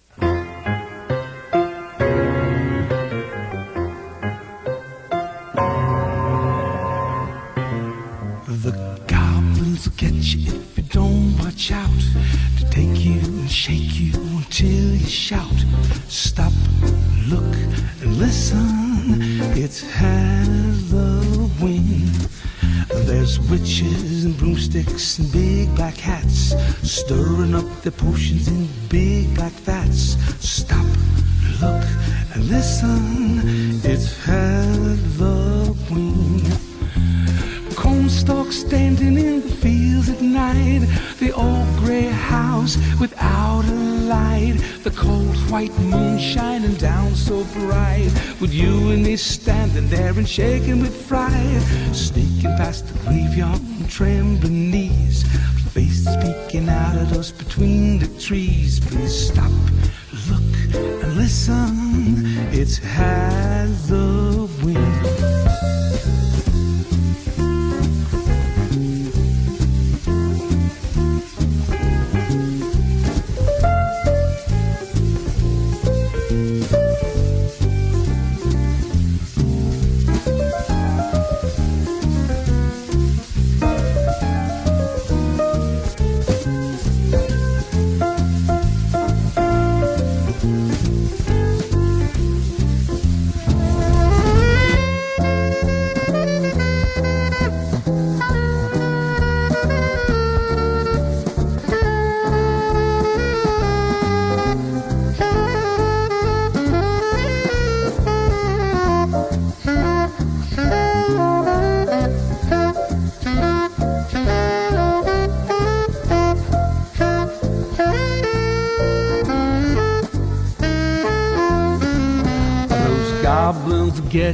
[11.62, 12.01] Watch out
[12.59, 15.64] to take you and shake you until you shout.
[16.09, 16.53] Stop,
[17.29, 17.55] look,
[18.01, 18.59] and listen.
[19.55, 21.38] It's Halloween.
[23.07, 29.53] There's witches and broomsticks and big black hats stirring up the potions in big black
[29.53, 30.16] vats.
[30.40, 30.87] Stop,
[31.61, 31.85] look,
[32.35, 33.81] and listen.
[33.85, 35.03] It's Halloween
[37.83, 39.48] cornstalk standing in the
[40.09, 40.87] at night.
[41.19, 43.75] The old gray house without a
[44.07, 44.57] light.
[44.83, 48.11] The cold white moon shining down so bright.
[48.41, 51.62] With you and me standing there and shaking with fright.
[51.93, 55.25] Sneaking past the graveyard on trembling knees.
[55.73, 58.81] Faces peeking out at us between the trees.
[58.81, 59.51] Please stop,
[60.29, 60.43] look,
[60.75, 62.23] and listen.
[62.53, 63.53] It's Halloween.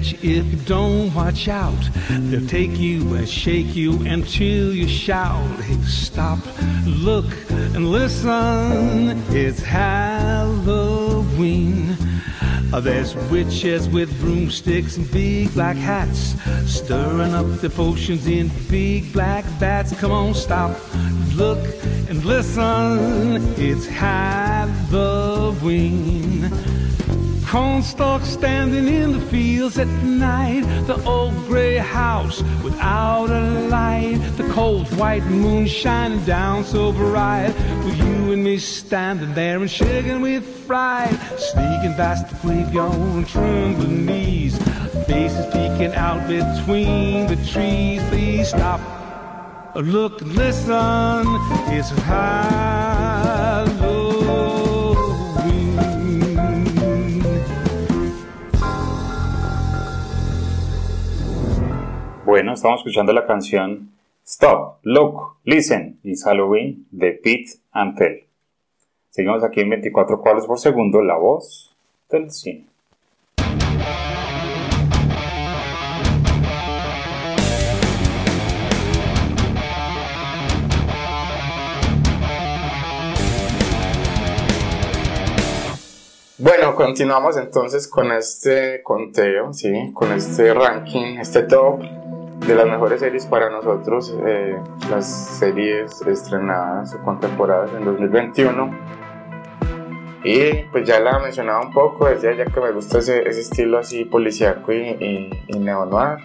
[0.02, 1.90] You if you don't watch out.
[2.10, 5.60] They'll take you and shake you until you shout.
[5.60, 6.38] Hey, stop,
[6.86, 9.22] look, and listen.
[9.30, 10.78] It's Halloween.
[12.70, 16.34] There's witches with broomsticks and big black hats,
[16.66, 19.92] stirring up the potions in big black vats.
[19.98, 20.76] Come on, stop,
[21.34, 21.58] look,
[22.08, 23.38] and listen.
[23.56, 24.68] It's Halloween.
[27.48, 30.60] Cornstalk standing in the fields at night.
[30.86, 34.18] The old gray house without a light.
[34.36, 37.54] The cold white moon shining down so bright.
[37.86, 41.18] With you and me standing there and shaking with fright.
[41.38, 44.58] Sneaking past the graveyard trembling knees.
[45.06, 48.02] Faces peeking out between the trees.
[48.10, 48.80] Please stop.
[49.74, 51.24] Look, listen.
[51.72, 52.87] It's Halloween.
[62.38, 63.90] Bueno, estamos escuchando la canción
[64.24, 68.28] Stop, Look, Listen, It's Halloween de Pete Antel.
[69.10, 71.74] Seguimos aquí en 24 cuadros por segundo, la voz
[72.08, 72.64] del cine.
[86.40, 89.90] Bueno, continuamos entonces con este conteo, ¿sí?
[89.92, 91.80] Con este ranking, este top
[92.46, 94.58] de las mejores series para nosotros, eh,
[94.90, 98.70] las series estrenadas o contemporadas en 2021.
[100.24, 103.78] Y pues ya la mencionaba un poco, decía ya que me gusta ese, ese estilo
[103.78, 106.18] así policíaco y, y, y neo-noir.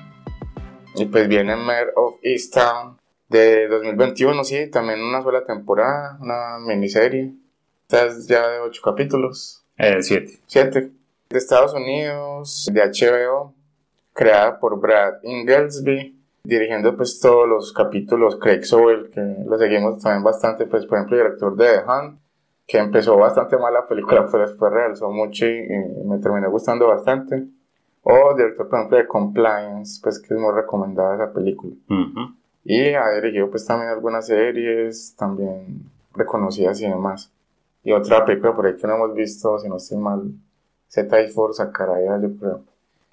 [0.95, 2.97] Y pues viene Mayor of Easttown
[3.29, 7.33] de 2021, sí, también una sola temporada, una miniserie.
[7.81, 9.65] Esta es ya de 8 capítulos.
[9.77, 10.39] Eh, siete.
[10.45, 10.91] 7
[11.29, 13.55] de Estados Unidos, de HBO,
[14.13, 20.23] creada por Brad Inglesby, dirigiendo pues todos los capítulos Craig Sobel, que lo seguimos también
[20.23, 22.19] bastante, pues por ejemplo, director de The Hunt,
[22.67, 26.87] que empezó bastante mal la película, pero después realzó mucho y, y me terminó gustando
[26.87, 27.45] bastante.
[28.03, 31.73] O director, por ejemplo, de Compliance, pues que es muy recomendada esa película.
[31.89, 32.35] Ujú.
[32.65, 37.31] Y ha dirigido pues también algunas series, también reconocidas y demás.
[37.83, 40.31] Y otra película por ahí que no hemos visto, si no estoy mal,
[40.87, 42.61] Z y for Sakaraya, yo creo.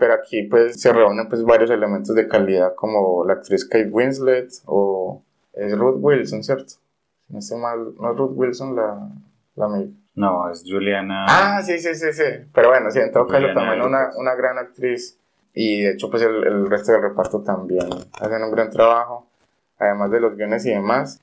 [0.01, 4.51] Pero aquí pues se reúnen pues varios elementos de calidad como la actriz Kate Winslet
[4.65, 5.23] o
[5.53, 6.75] es Ruth Wilson, ¿cierto?
[7.29, 9.11] No estoy mal, no es Ruth Wilson la,
[9.57, 9.91] la amiga.
[10.15, 11.27] No, es Juliana.
[11.29, 12.25] Ah, sí, sí, sí, sí.
[12.53, 15.19] Pero bueno, sí, en todo caso también una, una gran actriz.
[15.53, 17.87] Y de hecho, pues el, el resto del reparto también
[18.21, 19.27] hacen un gran trabajo.
[19.79, 21.21] Además de los guiones y demás.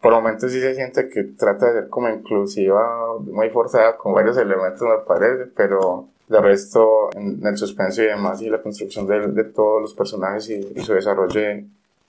[0.00, 4.36] Por momentos sí se siente que trata de ser como inclusiva, muy forzada con varios
[4.38, 9.26] elementos me parece, pero de resto en el suspenso y demás y la construcción de,
[9.28, 11.40] de todos los personajes y, y su desarrollo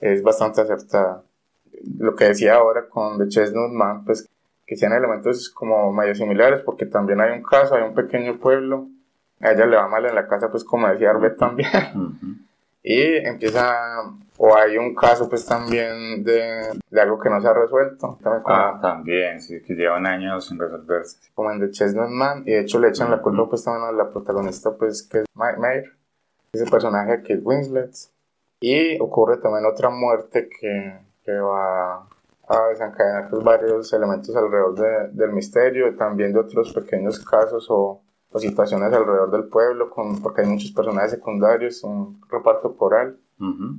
[0.00, 1.22] es bastante acertada.
[1.98, 4.28] Lo que decía ahora con The Chestnut Man, pues
[4.64, 8.86] que tiene elementos como medio similares porque también hay un caso, hay un pequeño pueblo,
[9.40, 12.26] a ella le va mal en la casa pues como decía Arbet también Ujú.
[12.82, 13.74] Y empieza
[14.38, 18.42] o hay un caso pues también de, de algo que no se ha resuelto también
[18.42, 21.18] como, Ah, también, sí, que llevan años sin resolverse.
[21.34, 23.92] como en The Chestnut Man y de hecho le echan la culpa pues también a
[23.92, 25.92] la protagonista pues que es Ma- Maeve
[26.52, 27.92] ese personaje de Kate Winslet
[28.60, 32.06] y ocurre también otra muerte que, que va
[32.48, 37.66] a desencadenar pues, varios elementos alrededor de- del misterio y también de otros pequeños casos
[37.70, 38.02] o,
[38.32, 43.78] o situaciones alrededor del pueblo con, porque hay muchos personajes secundarios un reparto coral Ujú.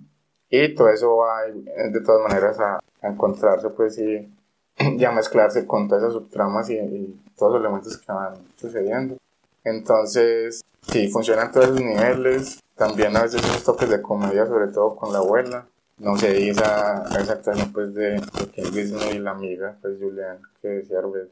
[0.50, 4.32] y todo eso va eh, de todas maneras a, a encontrarse pues y,
[4.78, 9.18] y a mezclarse con todas esas subtramas y, y todos los elementos que van sucediendo.
[9.64, 12.60] Entonces, sí, funcionan todos esos niveles.
[12.76, 15.66] También a veces unos toques de comedia, sobre todo con la abuela.
[16.00, 18.20] No sé, y esa, esa actuación pues de,
[18.56, 21.32] de Winslet y la amiga, pues Julian, que decía Arbet,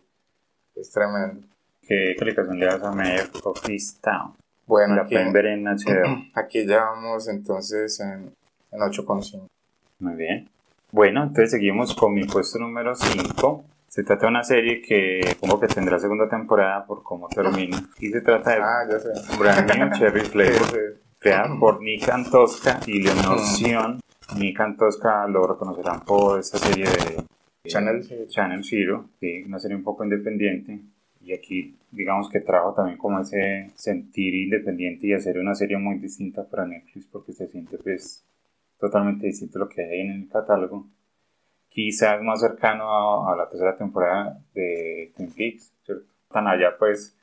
[0.76, 1.46] es tremendo.
[1.88, 4.34] ¿Qué calificación le das a Mayor of Easttown?
[4.68, 6.24] Bueno, La aquí, pueden ver en HBO.
[6.34, 8.32] aquí ya vamos entonces en,
[8.72, 9.48] en 8,5.
[10.00, 10.50] Muy bien.
[10.92, 13.66] Bueno, entonces seguimos con mi puesto número 5.
[13.88, 17.78] Se trata de una serie que supongo que tendrá segunda temporada por cómo termina.
[18.00, 19.38] Y se trata de Ah, ya sé.
[19.38, 23.44] Brand New Cherry Flavor, creada por Nick Antosca y Leonor Mm.
[23.56, 24.00] Sion.
[24.38, 27.24] Nick Antosca lo reconocerán por esta serie de
[27.70, 28.28] Channel.
[28.30, 30.80] Channel Zero, sí, una serie un poco independiente.
[31.24, 36.00] Y aquí, digamos que trajo también como ese sentir independiente y hacer una serie muy
[36.00, 38.24] distinta para Netflix porque se siente pues
[38.80, 40.88] totalmente distinto a lo que hay en el catálogo.
[41.70, 45.72] Quizás más cercano a, la tercera temporada de Twin Peaks.
[46.30, 47.16] Tan allá pues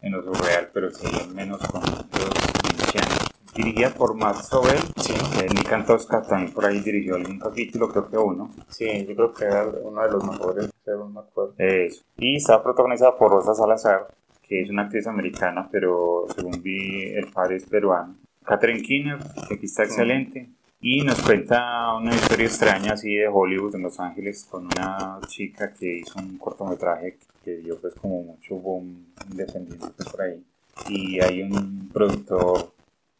[0.00, 3.25] en lo surreal, pero sí menos con los.
[3.56, 4.78] Dirigida por Matt Sobel.
[4.96, 5.14] Sí.
[5.54, 8.54] Nick Antosca también por ahí dirigió algún capítulo, creo que uno.
[8.68, 11.54] Sí, yo creo que era uno de los mejores, no me acuerdo.
[11.58, 12.02] Eso.
[12.18, 14.08] Y está protagonizada por Rosa Salazar,
[14.42, 18.14] que es una actriz americana, pero según vi, el padre es peruano.
[18.44, 20.48] Catherine Keener, que aquí está excelente.
[20.80, 25.72] Y nos cuenta una historia extraña así de Hollywood en Los Ángeles con una chica
[25.72, 30.44] que hizo un cortometraje que dio pues como mucho boom independiente por ahí.
[30.88, 32.72] Y hay un productor,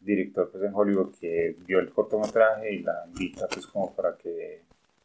[0.07, 4.61] director pues en Hollywood que vio el cortometraje y la invita pues como para que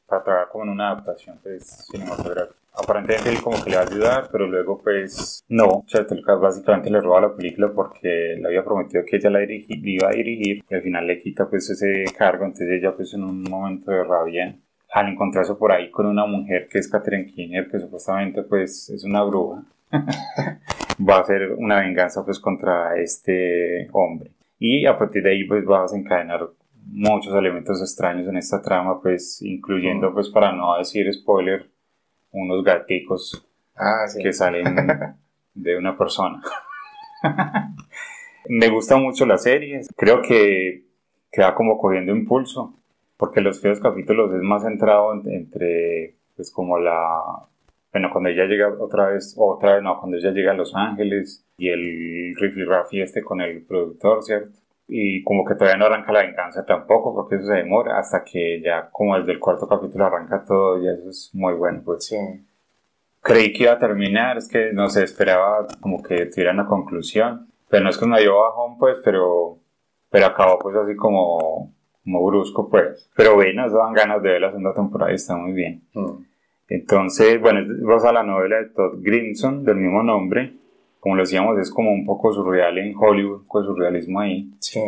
[0.07, 2.57] para trabajar como en una adaptación pues cinematográfica.
[2.74, 6.90] Aparentemente él como que le va a ayudar, pero luego pues no, Charlotte Lucas básicamente
[6.90, 10.64] le roba la película porque le había prometido que ella la dirigi- iba a dirigir
[10.68, 14.03] y al final le quita pues ese cargo, entonces ella pues en un momento de
[14.05, 14.55] rabia
[14.90, 19.05] al encontrarse por ahí con una mujer que es Catherine Keener, que supuestamente pues es
[19.05, 19.62] una bruja,
[21.09, 24.30] va a hacer una venganza pues contra este hombre.
[24.64, 26.48] Y a partir de ahí pues va a desencadenar
[26.86, 31.68] muchos elementos extraños en esta trama, pues incluyendo pues para no decir spoiler,
[32.30, 33.44] unos gaticos
[33.74, 34.22] Ah, sí.
[34.22, 34.76] que salen
[35.54, 36.40] de una persona.
[38.48, 40.84] Me gusta mucho la serie, creo que,
[41.30, 42.74] que va como cogiendo impulso,
[43.16, 47.20] porque los primeros capítulos es más centrado en- entre, pues como la,
[47.92, 51.46] bueno, cuando ella llega otra vez, otra vez, no, cuando ella llega a Los Ángeles
[51.62, 54.58] y el rifirrafi este con el productor, ¿cierto?
[54.88, 58.60] Y como que todavía no arranca la venganza tampoco, porque eso se demora hasta que
[58.60, 62.16] ya como desde el cuarto capítulo arranca todo y eso es muy bueno, pues Sí.
[63.20, 67.46] creí que iba a terminar, es que no sé, esperaba como que tuvieran una conclusión,
[67.70, 69.58] pero no es que me dio bajón, pues, pero,
[70.10, 73.08] pero acabó pues así como, como brusco, pues.
[73.16, 75.82] Pero bueno, eso dan ganas de ver la segunda temporada y está muy bien.
[75.94, 76.24] Mm.
[76.68, 80.54] Entonces, bueno, basada en la novela de Todd Grimson, del mismo nombre.
[81.03, 84.48] Como lo decíamos, es como un poco surreal en Hollywood, con surrealismo ahí.
[84.61, 84.80] Sí.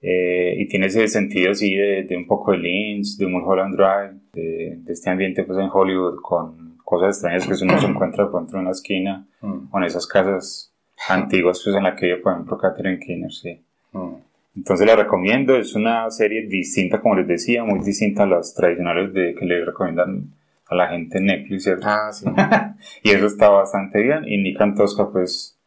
[0.00, 4.14] Eh, y tiene ese sentido así de, de un poco de Lynch, de Mulholland Drive,
[4.32, 8.30] de, de este ambiente pues en Hollywood con cosas extrañas que uno se encuentra de
[8.30, 9.68] pronto en una esquina, Mm.
[9.70, 10.72] con esas casas
[11.10, 13.60] antiguas pues en la que vive por ejemplo Catherine Keener, sí.
[13.92, 14.14] Mm.
[14.56, 19.12] Entonces la recomiendo, es una serie distinta como les decía, muy distinta a las tradicionales
[19.12, 20.30] de, que le recomiendan
[20.66, 21.86] a la gente en Netflix, ¿cierto?
[21.86, 22.26] Ah, sí.
[23.02, 25.58] y eso está bastante bien y Nick Antosca pues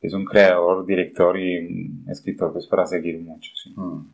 [0.00, 3.72] es un creador, director y un escritor pues para seguir mucho, sí.
[3.76, 4.06] Mm.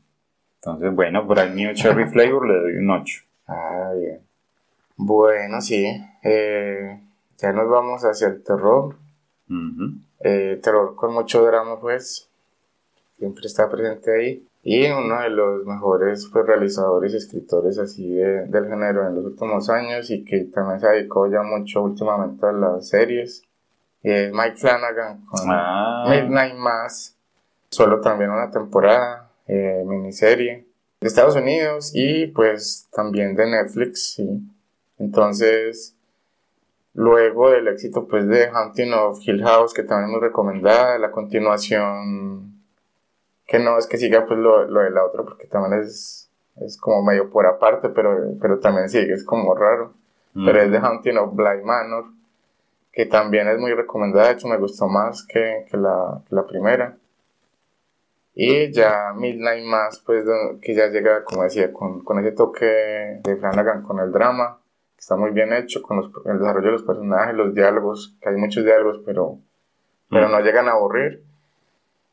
[0.57, 3.21] Entonces, bueno, por el mío Cherry Flavor le doy un 8.
[3.47, 4.21] Ah, bien.
[4.97, 5.87] Bueno, sí.
[6.23, 7.01] eh,
[7.39, 8.97] ya nos vamos hacia el terror.
[10.21, 12.29] Eh, terror con mucho drama, pues.
[13.19, 14.48] Siempre está presente ahí.
[14.63, 19.25] Y uno de los mejores pues, realizadores y escritores así de- del género en los
[19.27, 23.45] últimos años y que también se dedicó ya mucho últimamente a las series.
[24.03, 26.07] Y es Mike Flanagan con Ah.
[26.11, 27.17] Midnight Mass.
[27.71, 30.67] Solo también una temporada, eh, miniserie
[31.01, 34.41] de Estados Unidos y pues también de Netflix, sí.
[34.99, 35.95] Entonces,
[36.95, 42.58] luego del éxito pues de Hunting of Hill House, que también muy recomendada, la continuación,
[43.49, 46.31] que no es que siga pues lo, lo de la otra, porque también es,
[46.61, 49.95] es como medio por aparte, pero, pero también sigue, es como raro.
[50.35, 52.05] Pero es de Hunting of Bly Manor,
[52.93, 56.97] que también es muy recomendada, de hecho me gustó más que, que la, la primera.
[58.35, 60.25] Y ya Midnight Mass, pues
[60.63, 64.59] que ya llega, como decía, con, con ese toque de Flanagan con el drama,
[64.95, 68.29] que está muy bien hecho, con los- el desarrollo de los personajes, los diálogos, que
[68.29, 69.39] hay muchos diálogos, pero,
[70.09, 70.33] pero Mm.
[70.33, 71.25] no llegan a aburrir.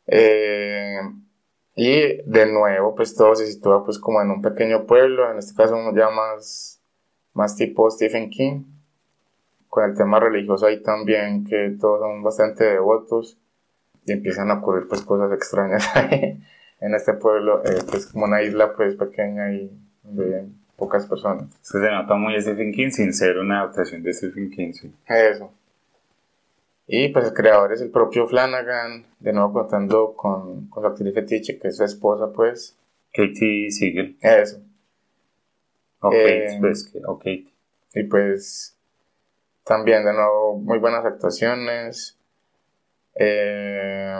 [0.08, 0.98] Eh,
[1.76, 5.54] y de nuevo, pues todo se sitúa pues como en un pequeño pueblo, en este
[5.56, 6.80] caso ya más,
[7.34, 8.64] más tipo Stephen King,
[9.68, 13.38] con el tema religioso ahí también, que todos son bastante devotos
[14.06, 16.42] y empiezan a ocurrir pues cosas extrañas ahí
[16.80, 19.70] en este pueblo, eh, que es como una isla pues pequeña y
[20.04, 21.50] viven pocas personas.
[21.62, 24.94] Se nota muy Stephen King sin ser una adaptación de Stephen King, sí.
[25.08, 25.52] Eso.
[26.88, 31.14] Y pues el creador es el propio Flanagan, de nuevo contando con, con su actriz
[31.14, 32.78] fetiche, que es su esposa, pues.
[33.12, 34.18] Katie Siegel.
[34.22, 34.60] Eso.
[36.02, 36.92] O Eh, pues.
[37.94, 38.76] Y pues
[39.64, 42.18] también de nuevo muy buenas actuaciones.
[43.16, 44.14] Eh,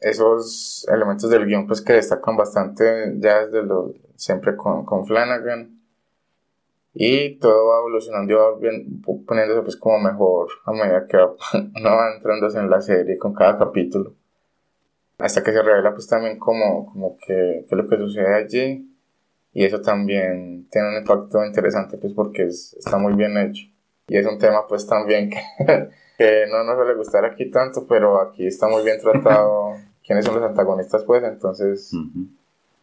[0.00, 5.79] esos elementos del guion pues que destacan bastante ya desde lo, siempre con, con Flanagan.
[6.92, 11.34] Y todo va evolucionando y va bien- poniéndose pues como mejor a medida que va,
[11.54, 14.14] uno va entrándose en la serie con cada capítulo.
[15.18, 18.86] Hasta que se revela pues también como, como que, que lo que sucede allí.
[19.52, 23.66] Y eso también tiene un impacto interesante, pues porque es- está muy bien hecho.
[24.06, 25.38] Y es un tema, pues también que,
[26.18, 29.74] que no nos suele gustar aquí tanto, pero aquí está muy bien tratado
[30.06, 32.26] quiénes son los antagonistas, pues, entonces, Ujú.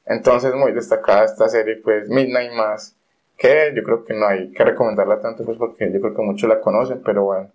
[0.06, 2.96] entonces muy destacada esta serie, pues, Midnight Mass,
[3.38, 6.50] que yo creo que no hay que recomendarla tanto, pues, porque yo creo que muchos
[6.50, 7.50] la conocen, pero bueno,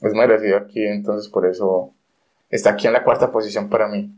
[0.00, 1.92] es merecido aquí, entonces por eso
[2.50, 4.10] está aquí en la cuarta posición para mí,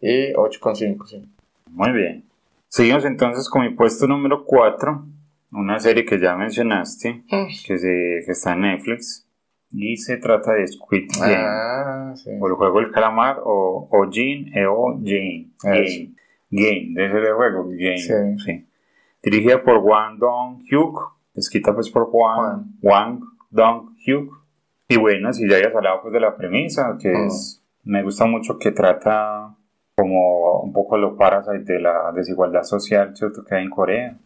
[0.00, 1.24] y 8,5, sí.
[1.70, 2.24] Muy bien.
[2.68, 5.04] Seguimos entonces con mi puesto número 4,
[5.52, 7.22] una serie que ya mencionaste,
[7.66, 9.24] que, se, que está en Netflix,
[9.70, 12.30] y se trata de Squid Game, Ah, sí.
[12.38, 15.48] o el juego del calamar, o, o Jin, e o Jane.
[15.62, 16.12] Game.
[16.50, 17.98] Game, de ese de juego, Game.
[17.98, 18.12] Sí.
[18.44, 18.66] sí.
[19.22, 24.32] Dirigida por Wang Dong-hyuk, escrita pues por Wang, Wang Dong-hyuk.
[24.88, 27.26] Y bueno, si ya hayas hablado pues de la premisa, que Mm.
[27.26, 29.54] es, me gusta mucho que trata
[29.94, 33.44] como un poco lo parasite de la desigualdad social, ¿cierto?
[33.44, 34.16] Que hay en Corea.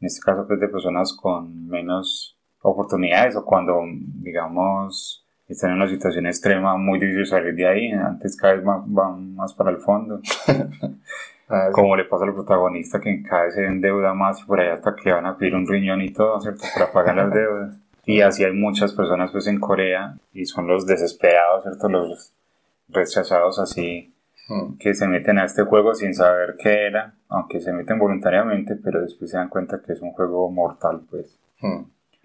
[0.00, 3.80] En este caso pues de personas con menos oportunidades o cuando,
[4.22, 8.82] digamos, están en una situación extrema, muy difícil salir de ahí, antes cada vez van,
[8.92, 10.20] van más para el fondo
[11.48, 14.74] Ah, como le pasa al protagonista que cada vez se endeuda más y por allá
[14.74, 16.64] hasta que van a pedir un riñón y todo, ¿cierto?
[16.74, 17.76] Para pagar las deudas.
[18.04, 21.88] Y así hay muchas personas pues en Corea y son los desesperados, ¿cierto?
[21.88, 22.32] Los
[22.88, 24.12] rechazados así
[24.48, 24.78] Mm.
[24.78, 29.02] que se meten a este juego sin saber qué era, aunque se meten voluntariamente, pero
[29.02, 31.38] después se dan cuenta que es un juego mortal, pues.
[31.60, 31.82] Mm.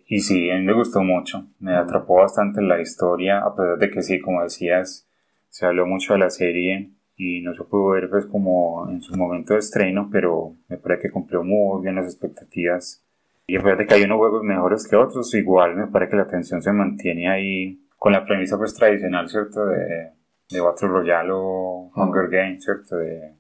[0.08, 3.90] Y sí, a mí me gustó mucho, me atrapó bastante la historia, a pesar de
[3.90, 5.06] que sí, como decías,
[5.50, 9.16] se habló mucho de la serie y no se pudo ver pues como en su
[9.16, 13.02] momento de estreno, pero me parece que cumplió muy bien las expectativas.
[13.46, 16.62] Y de que hay unos juegos mejores que otros, igual me parece que la atención
[16.62, 19.66] se mantiene ahí con la premisa pues tradicional, ¿cierto?
[19.66, 20.12] De,
[20.50, 22.98] de Battle Royale o Hunger Games, ¿cierto?
[22.98, 23.34] De,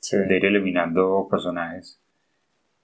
[0.00, 0.16] Sí.
[0.16, 1.98] de ir eliminando personajes.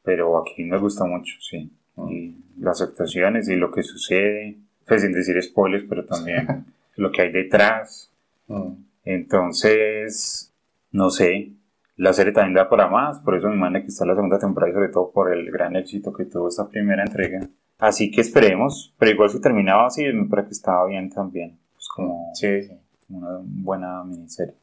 [0.02, 1.70] Pero aquí me gusta mucho, sí.
[2.10, 6.66] Y las actuaciones y lo que sucede, pues sin decir spoilers, pero también
[6.96, 8.12] lo que hay detrás.
[8.48, 8.72] Mm.
[9.06, 10.52] Entonces,
[10.90, 11.52] no sé,
[11.96, 14.70] la serie también da para más, por eso me imagino que está la segunda temporada
[14.70, 17.48] y sobre todo por el gran éxito que tuvo esta primera entrega.
[17.78, 21.56] Así que esperemos, pero igual si terminaba así, me parece que estaba bien también.
[21.74, 22.72] Pues como Sí, sí.
[23.08, 24.54] una buena miniserie.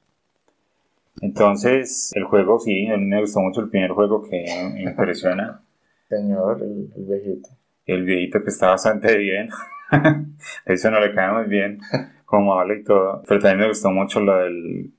[1.22, 5.62] Entonces, el juego sí, a mí me gustó mucho el primer juego que me impresiona.
[6.10, 7.50] Señor, el, el viejito.
[7.86, 9.48] El viejito que está bastante bien.
[10.66, 11.80] Eso no le cae muy bien,
[12.26, 13.24] como habla y todo.
[13.28, 14.92] Pero también me gustó mucho lo del,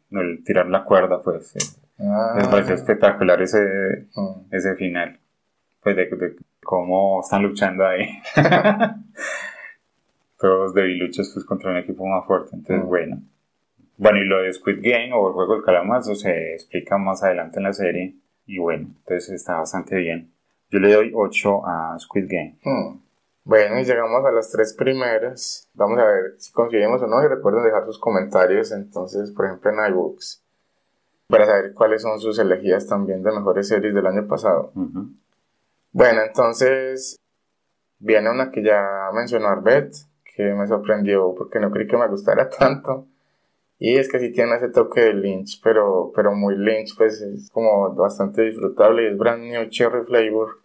[0.45, 1.55] tirar la cuerda, pues.
[1.57, 1.61] eh,
[2.01, 4.53] Ah, Me pareció espectacular ese, mm.
[4.55, 5.19] ese final.
[5.83, 8.09] Pues de, de cómo están luchando ahí.
[10.39, 12.51] Todos debiluchos pues contra un equipo más fuerte.
[12.57, 12.89] Entonces, Mm.
[12.89, 13.23] bueno.
[13.97, 17.23] Bueno, y lo de Squid Game o el juego del calamar, eso se explica más
[17.23, 18.15] adelante en la serie.
[18.47, 20.33] Y bueno, entonces está bastante bien.
[20.71, 22.57] Yo le doy 8 a Squid Game.
[22.65, 22.99] Hmm.
[23.45, 25.69] Bueno, y llegamos a las tres primeras.
[25.75, 27.23] Vamos a ver si conseguimos o no.
[27.23, 30.43] Y recuerden dejar sus comentarios, entonces, por ejemplo, en iBooks,
[31.29, 34.73] para saber cuáles son sus elegidas también de mejores series del año pasado.
[35.93, 37.19] Bueno, entonces,
[37.99, 39.93] viene una que ya mencionó Arbet,
[40.25, 43.07] que me sorprendió porque no creí que me gustara tanto.
[43.79, 47.51] Y es que sí tiene ese toque de Lynch, pero, pero muy Lynch, pues es
[47.51, 50.64] como bastante disfrutable y es Brand New Cherry Flavor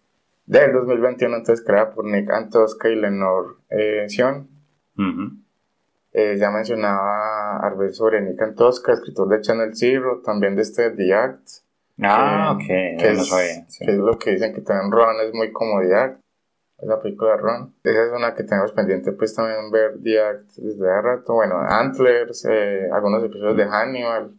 [0.50, 4.48] del 2021, entonces creada por Nick Antosca y Lenore eh, Sion.
[6.12, 11.14] Eh, ya mencionaba Arbet sobre Nick Antosca, escritor de Channel Zero, también de este The
[11.14, 11.48] Act.
[12.02, 13.64] Ah, que- ok, que no es, sabía.
[13.68, 13.84] sí.
[13.84, 16.20] que es lo que dicen que también Ron es muy como The Act,
[16.78, 17.74] esa película de Ron.
[17.84, 21.34] Esa es una que tenemos pendiente pues también ver The Act desde hace rato.
[21.34, 24.32] Bueno, Antlers, eh, algunos episodios de Hannibal.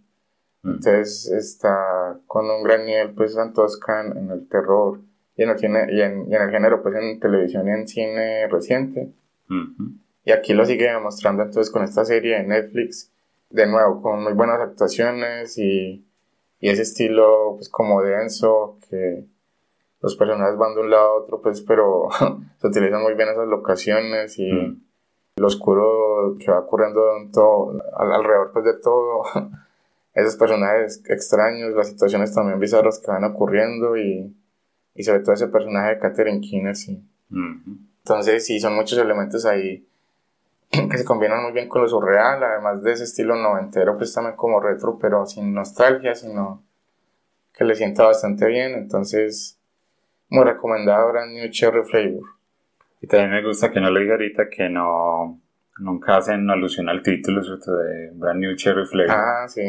[0.63, 4.99] Entonces está con un gran nivel pues Antosca en, en el terror
[5.41, 7.87] y en el, cine, y, en, y en el género pues en televisión y en
[7.87, 9.09] cine reciente.
[9.49, 9.91] Ujú.
[10.23, 13.11] Y aquí lo sigue demostrando entonces con esta serie de Netflix,
[13.49, 16.05] de nuevo, con muy buenas actuaciones y,
[16.59, 19.25] y ese estilo pues como denso, que
[20.01, 22.09] los personajes van de un lado a otro, pues pero
[22.61, 24.81] se utilizan muy bien esas locaciones y Mm.
[25.37, 29.23] lo oscuro que va ocurriendo en todo, al- alrededor pues de todo,
[30.13, 34.35] esos personajes extraños, las situaciones también bizarras que van ocurriendo y,
[34.95, 37.03] y sobre todo ese personaje de Catherine Keener, sí.
[37.99, 39.85] Entonces, sí, son muchos elementos ahí
[40.89, 44.35] que se combinan muy bien con lo surreal, además de ese estilo noventero, pues también
[44.35, 46.63] como retro, pero sin nostalgia, sino
[47.53, 48.73] que le sienta bastante bien.
[48.73, 49.59] Entonces,
[50.29, 52.23] muy recomendado Brand New Cherry Flavor.
[53.01, 55.39] Y también me gusta que no lo diga ahorita que no
[55.79, 57.75] nunca hacen alusión al título ¿cierto?
[57.75, 59.61] de Brand New Cherry Flavor, Ah, sí,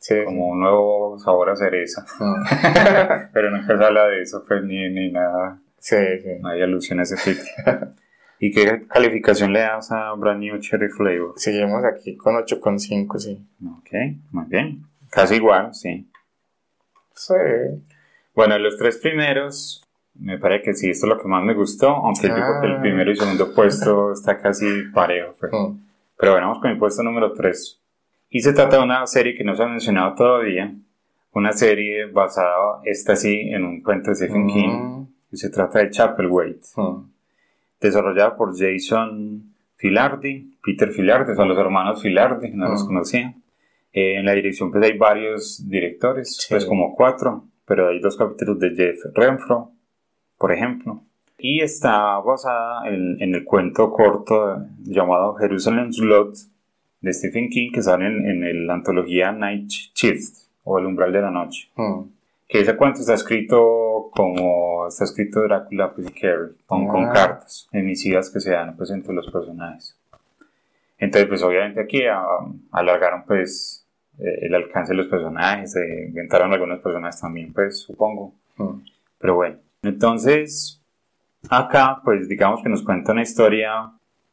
[0.00, 0.16] sí.
[0.24, 2.04] como un nuevo sabor a cereza.
[2.18, 3.30] Mm.
[3.32, 6.28] Pero nunca se habla de eso, pues ni, ni nada, Sí, sí.
[6.40, 7.92] no hay alusión a ese título.
[8.42, 11.34] ¿Y qué calificación le das a Brand New Cherry Flavor?
[11.36, 13.46] Seguimos aquí con 8,5, sí.
[13.66, 13.90] Ok,
[14.32, 14.82] muy bien.
[15.10, 16.10] Casi igual, sí.
[17.14, 17.34] Sí.
[18.34, 19.82] Bueno, los tres primeros,
[20.14, 22.76] me parece que sí, esto es lo que más me gustó, aunque digo que el
[22.76, 22.80] Ah.
[22.80, 25.34] primero y segundo puesto está casi parejo.
[25.38, 25.52] pues.
[25.52, 25.78] Mm.
[26.18, 27.79] Pero bueno, vamos con el puesto número 3.
[28.30, 30.72] Y se trata de una serie que no se ha mencionado todavía.
[31.32, 34.68] Una serie basada, esta sí, en un cuento de Stephen King.
[34.68, 35.06] Mm.
[35.32, 36.66] Y se trata de Chapelwaite.
[36.76, 37.04] Mm.
[37.80, 42.86] Desarrollada por Jason Filardi, Peter Filardi, son los hermanos Filardi, no los Mm.
[42.86, 43.34] conocía.
[43.92, 46.46] Eh, en la dirección pues hay varios directores, Sí.
[46.50, 49.72] pues como cuatro, pero hay dos capítulos de Jeff Renfro,
[50.38, 51.02] por ejemplo.
[51.38, 56.34] Y está basada en, en el cuento corto llamado Jerusalem's Lot
[57.00, 61.12] de Stephen King que sale en, en el- la antología Night Shift o El umbral
[61.12, 61.68] de la noche.
[61.76, 62.02] Mm.
[62.48, 67.12] Que ese cuento está escrito como está escrito Drácula pues, y Carrie, con, con Ah.
[67.12, 69.96] cartas emisivas que se dan pues, entre los personajes.
[70.98, 72.24] Entonces, pues obviamente aquí ah,
[72.72, 73.86] alargaron pues
[74.18, 75.74] eh, el alcance de los personajes,
[76.08, 78.34] inventaron algunos personajes también, pues supongo.
[78.56, 78.80] Mm.
[79.18, 80.80] Pero bueno, entonces
[81.48, 83.90] acá pues digamos que nos cuenta una historia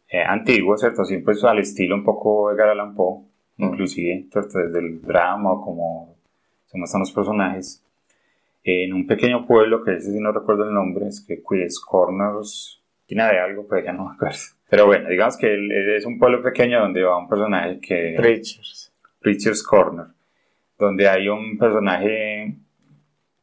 [0.09, 1.01] eh, antigua, ¿cierto?
[1.01, 3.23] Así pues al estilo un poco de Allan Poe,
[3.57, 4.59] inclusive, ¿cierto?
[4.59, 6.15] Desde el drama o como
[6.65, 7.83] se muestran los personajes.
[8.63, 12.81] En un pequeño pueblo que ese sí no recuerdo el nombre, es que Queens Corners,
[13.05, 14.37] tiene de algo, pero ya no me acuerdo.
[14.69, 18.15] Pero bueno, digamos que es un pueblo pequeño donde va un personaje que...
[18.17, 18.91] Preachers.
[19.21, 20.05] Preacher's Corner,
[20.77, 22.55] donde hay un personaje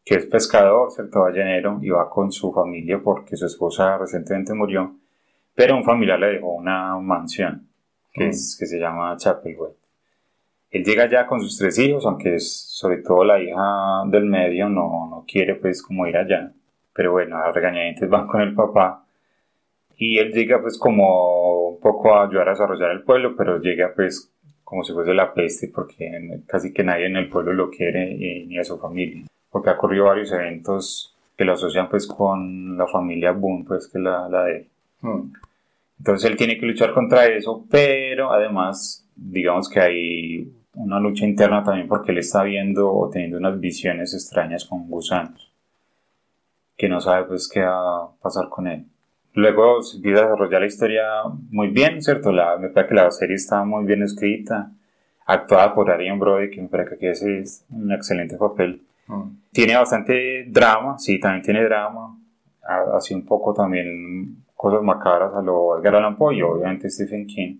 [0.04, 1.20] que es pescador, ¿cierto?
[1.20, 4.94] Ballenero, y va con su familia porque su esposa recientemente murió,
[5.54, 7.68] pero un familiar le dejó una mansión
[8.12, 8.28] que, Mm.
[8.28, 9.72] es, que se llama Chapelwood.
[10.70, 14.68] Él llega ya con sus tres hijos, aunque es sobre todo la hija del medio
[14.68, 16.52] no, no quiere pues como ir allá,
[16.92, 19.04] pero bueno, a regañadientes van con el papá
[19.96, 23.92] y él llega pues como un poco a ayudar a desarrollar el pueblo, pero llega
[23.94, 24.32] pues
[24.64, 28.46] como si fuese la peste porque casi que nadie en el pueblo lo quiere y,
[28.46, 32.88] ni a su familia, porque ha ocurrido varios eventos que lo asocian pues con la
[32.88, 34.66] familia Boone, pues que es la, la de él.
[35.98, 41.62] Entonces él tiene que luchar contra eso, pero además digamos que hay una lucha interna
[41.62, 45.52] también porque él está viendo o teniendo unas visiones extrañas con gusanos,
[46.76, 48.86] que no sabe pues qué va a pasar con él.
[49.34, 51.02] Luego se empieza a desarrollar la historia
[51.50, 52.32] muy bien, ¿cierto?
[52.32, 54.70] La, me parece que la serie está muy bien escrita,
[55.26, 58.82] actuada por Arian Brody, que me parece que aquí hace un excelente papel.
[59.08, 59.22] Mm.
[59.52, 62.16] Tiene bastante drama, sí, también tiene drama,
[62.94, 67.58] así un poco también cosas macabras a lo Edgar Allan Poe y obviamente Stephen King.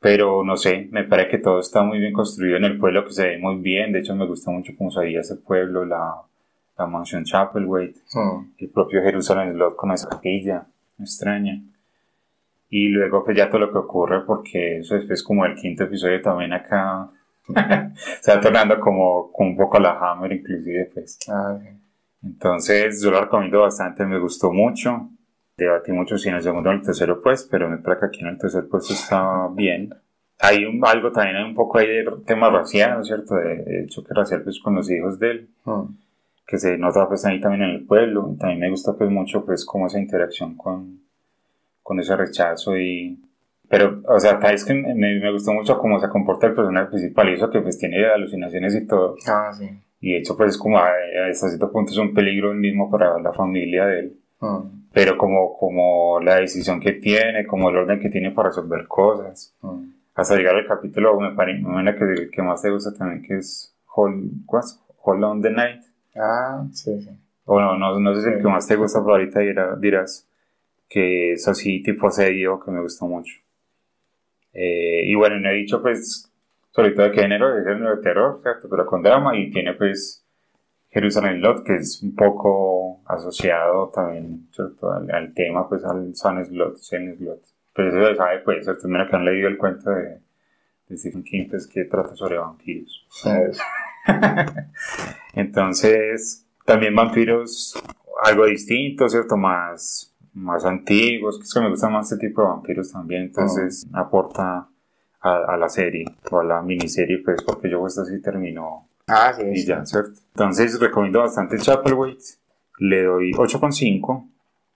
[0.00, 3.12] Pero no sé, me parece que todo está muy bien construido en el pueblo, que
[3.12, 3.92] se ve muy bien.
[3.92, 6.14] De hecho, me gusta mucho cómo se veía ese pueblo, la,
[6.78, 8.52] la mansión Chapelwaite, Mm.
[8.58, 10.66] el propio Jerusalén Slot con esa capilla
[11.00, 11.60] extraña.
[12.68, 16.20] Y luego, pues ya todo lo que ocurre, porque eso después, como el quinto episodio,
[16.20, 17.08] también acá
[18.20, 21.18] se va tornando como, como un poco a la Hammer, inclusive, pues.
[21.28, 21.68] Ah, sí.
[22.24, 25.08] Entonces, yo lo recomiendo bastante, me gustó mucho.
[25.56, 28.06] Debatí mucho si en el segundo o en el tercero, pues, pero me parece que
[28.06, 29.94] aquí en el tercer puesto está bien.
[30.38, 33.36] Hay un, algo también, hay un poco ahí de tema racial, ¿no es cierto?
[33.36, 35.84] De, de choque racial, pues, con los hijos de él, Mm.
[36.46, 38.30] que se nota, pues, ahí también en el pueblo.
[38.34, 41.00] Y también me gusta, pues, mucho, pues, como esa interacción con,
[41.82, 43.18] con ese rechazo y...
[43.68, 47.30] Pero, o sea, es que me, me gustó mucho cómo se comporta el personaje principal
[47.30, 49.16] y eso que, pues, tiene alucinaciones y todo.
[49.26, 49.68] Ah, sí.
[50.00, 50.90] Y de hecho, pues, como a,
[51.30, 54.16] hasta cierto punto es un peligro el mismo para la familia de él.
[54.40, 54.85] Mm.
[54.96, 59.54] Pero como, como la decisión que tiene, como el orden que tiene para resolver cosas.
[59.60, 59.90] Mm.
[60.14, 61.62] Hasta llegar al capítulo, me parece
[61.98, 64.46] que que más te gusta también, que es Hold.
[65.02, 65.82] Hold on the Night.
[66.14, 67.10] Ah, sí, sí.
[67.44, 70.26] O no, no, sé si el que más te gusta, pero ahorita dirá- dirás
[70.88, 73.34] que es así, tipo asedio, que me gustó mucho.
[74.54, 76.32] Eh, y bueno, no he dicho, pues,
[76.70, 78.66] sobre todo de qué género, es género de terror, ¿cierto?
[78.70, 80.24] Pero con drama, y tiene, pues,
[80.88, 84.92] Jerusalén Lot, que es un poco asociado también, ¿cierto?
[84.92, 87.42] Al, al tema, pues, al Sun Slot, Sun Slot.
[87.74, 88.88] Pero eso se sabe, pues, ¿cierto?
[88.88, 90.18] Mira que han leído el cuento de,
[90.88, 93.06] de Stephen King, pues, que trata sobre vampiros.
[93.48, 93.58] Es-
[95.34, 97.74] Entonces, también vampiros
[98.22, 99.36] algo distintos, ¿cierto?
[99.36, 103.86] Más, más antiguos, que es que me gustan más este tipo de vampiros también, entonces
[103.92, 104.68] aporta
[105.20, 109.32] a, a la serie o a la miniserie, pues porque yo esta sí terminó Ah,
[109.36, 109.42] sí.
[109.52, 109.66] y sí.
[109.66, 110.18] ya, ¿cierto?
[110.34, 112.24] Entonces recomiendo bastante Chapelwaite,
[112.78, 114.28] le doy 8,5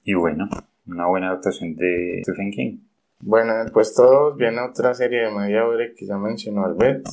[0.04, 0.48] y bueno,
[0.86, 2.78] una buena adaptación de Stephen King.
[3.22, 7.04] Bueno, en el puesto 2 viene otra serie de media hora que ya mencionó Albert.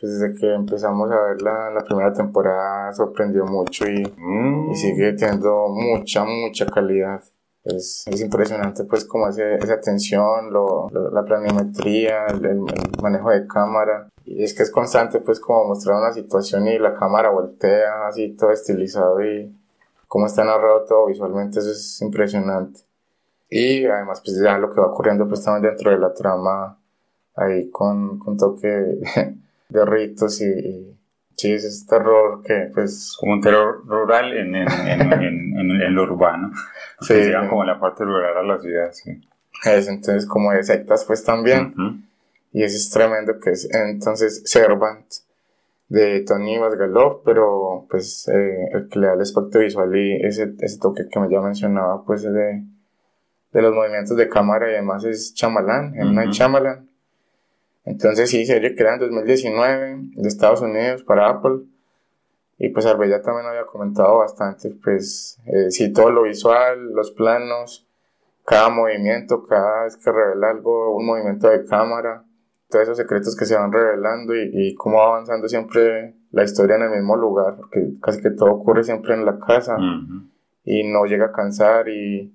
[0.00, 4.70] Pues desde que empezamos a ver la, la primera temporada sorprendió mucho y, Mm.
[4.72, 7.22] y sigue teniendo mucha, mucha calidad.
[7.62, 12.58] Es, es impresionante pues como ese, esa atención, lo, lo- la planimetría, el, el
[13.02, 14.08] manejo de cámara.
[14.26, 18.36] Y es que es constante pues como mostrar una situación y la cámara voltea así
[18.36, 19.54] todo estilizado y
[20.14, 22.82] cómo está narrado todo visualmente, eso es impresionante.
[23.50, 26.78] Y además pues ya lo que va ocurriendo pues también dentro de la trama
[27.34, 28.68] ahí con, con toque
[29.68, 30.96] de ritos y, y
[31.36, 35.12] sí, ese es terror que pues Como un terror rural en, en, en,
[35.82, 36.52] en, lo urbano.
[37.00, 37.14] Sí.
[37.14, 39.20] Que llegan como la parte rural a la ciudad, sí.
[39.64, 41.74] es entonces como de sectas pues también.
[41.76, 41.96] Ujú.
[42.52, 45.06] Y eso es tremendo que es entonces Servant
[45.88, 50.54] de Tony Vasgalov, pero pues eh, el que le da el aspecto visual y ese,
[50.60, 52.64] ese toque que me ya mencionaba pues de,
[53.52, 55.92] de los movimientos de cámara y además es Chamalán.
[55.92, 56.32] Night Ujú.
[56.32, 56.88] Shyamalan.
[57.84, 61.60] Entonces sí, serie creada en 2019 de Estados Unidos para Apple.
[62.56, 67.86] Y pues Arbella también había comentado bastante, pues eh, sí, todo lo visual, los planos,
[68.44, 72.24] cada movimiento, cada vez que revela algo, un movimiento de cámara,
[72.74, 76.74] todos esos secretos que se van revelando y, y cómo va avanzando siempre la historia
[76.74, 80.24] en el mismo lugar, porque casi que todo ocurre siempre en la casa Ujú.
[80.64, 82.34] y no llega a cansar y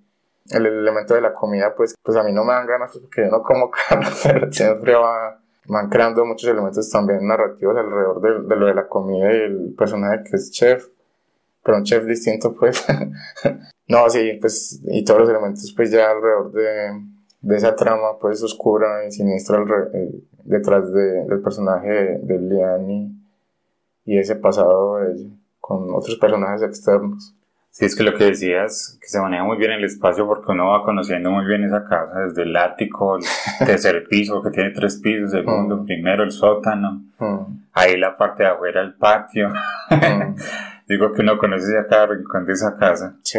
[0.51, 3.27] el elemento de la comida pues, pues a mí no me dan ganas porque yo
[3.29, 8.55] no como carne, pero siempre va, van creando muchos elementos también narrativos alrededor de, de
[8.55, 10.87] lo de la comida y el personaje que es chef,
[11.61, 12.85] pero un chef distinto pues.
[13.89, 18.41] no, sí, pues y todos los elementos pues ya alrededor de, de esa trama pues
[18.43, 19.63] oscura y siniestra
[19.93, 20.11] eh,
[20.43, 25.29] detrás de- del personaje de, de Lian y, ese pasado de ella
[25.59, 27.35] con otros personajes externos.
[27.71, 30.69] Sí, es que lo que decías, que se maneja muy bien el espacio porque uno
[30.71, 33.23] va conociendo muy bien esa casa, desde el ático, el
[33.65, 35.85] tercer piso, que tiene tres pisos, segundo, Mm.
[35.85, 39.49] primero, el sótano, Mm, ahí la parte de afuera, el patio.
[39.49, 39.89] mm,
[40.89, 43.37] Digo que uno conoce ya cada rincón de esa casa, sí.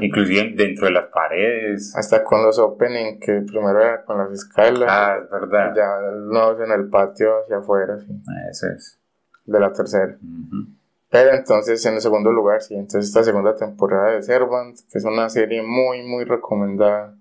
[0.00, 1.94] Inclusive dentro de las paredes.
[1.96, 5.74] Hasta con los opening, que primero era con las escalas, Ah, es verdad.
[5.74, 5.98] ya
[6.30, 8.06] no en el patio hacia afuera, sí,
[8.50, 8.98] Eso es.
[9.46, 10.16] de la tercera.
[10.22, 10.66] Ujú.
[11.10, 15.04] Pero entonces, en el segundo lugar, sí, entonces esta segunda temporada de Servant, que es
[15.04, 17.14] una serie muy, muy recomendada.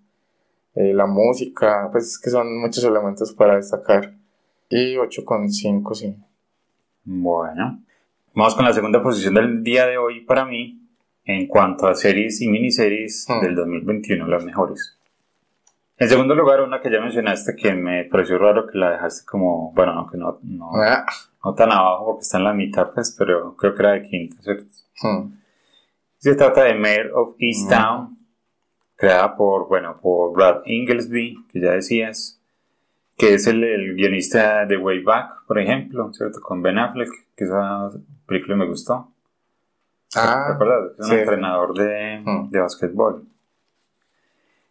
[0.76, 4.14] Eh, la música, pues que son muchos elementos para destacar.
[4.70, 6.18] Y 8,5, sí.
[7.04, 7.84] Bueno,
[8.34, 10.83] vamos con la segunda posición del día de hoy para mí
[11.26, 13.42] en cuanto a series y miniseries Hmm.
[13.42, 14.98] del 2021, las mejores.
[15.98, 19.72] En segundo lugar, una que ya mencionaste que me pareció raro que la dejaste como,
[19.74, 21.06] bueno, aunque no, no, Ah,
[21.46, 24.42] no tan abajo porque está en la mitad, pues, pero creo que era de quinta,
[24.42, 24.66] ¿cierto?
[25.02, 25.34] hmm,
[26.18, 28.18] Se trata de Mayor of Easttown, Mm.
[28.96, 32.40] creada por, bueno, por Brad Inglesby, que ya decías,
[33.18, 36.42] que es el, el guionista de Way Back, por ejemplo, ¿cierto?
[36.42, 37.92] Con Ben Affleck, que esa
[38.26, 39.12] película me gustó.
[40.14, 40.58] ¿Te Ah?
[40.98, 41.16] Es un sí.
[41.16, 42.50] entrenador de, Mm.
[42.50, 43.24] de básquetbol.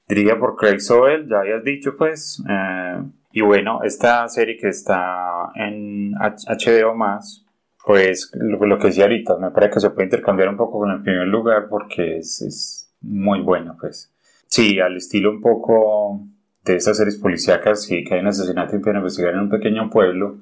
[0.08, 2.42] Dirigida por Craig Sobel, ya habías dicho, pues.
[2.48, 7.46] eh, y bueno, esta serie que está en HBO más,
[7.84, 10.90] pues lo, lo que decía ahorita, me parece que se puede intercambiar un poco con
[10.90, 14.12] el primer lugar porque es, es muy buena, pues.
[14.48, 16.20] Sí, al estilo un poco
[16.62, 19.48] de esas series policíacas, sí, que hay un asesinato y empiezan a investigar en un
[19.50, 20.36] pequeño pueblo,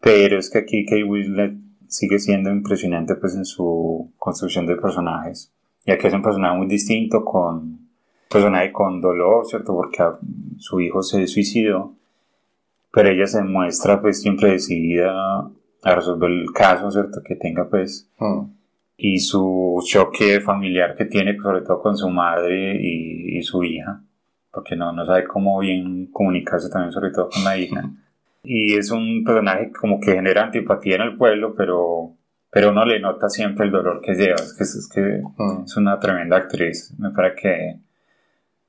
[0.00, 1.52] pero es que aquí Kate Winslet
[1.92, 5.52] sigue siendo impresionante pues en su construcción de personajes.
[5.84, 7.88] Y aquí es un personaje muy distinto, con
[8.30, 9.74] personaje con dolor, ¿cierto?
[9.74, 10.18] Porque a-
[10.58, 11.94] su hijo se suicidó,
[12.92, 15.12] pero ella se muestra pues siempre decidida
[15.84, 17.20] a resolver el caso, ¿cierto?
[17.24, 18.42] Que tenga pues hmm,
[18.96, 23.64] y su choque familiar que tiene, pues, sobre todo con su madre y, y su
[23.64, 24.02] hija,
[24.52, 27.90] porque no, no sabe cómo bien comunicarse también, sobre todo con la hija.
[28.44, 32.14] Y es un personaje como que genera antipatía en el pueblo, pero,
[32.50, 34.34] pero uno le nota siempre el dolor que lleva.
[34.34, 35.20] Es que es, que
[35.64, 36.92] es una tremenda actriz.
[36.98, 37.76] Me parece que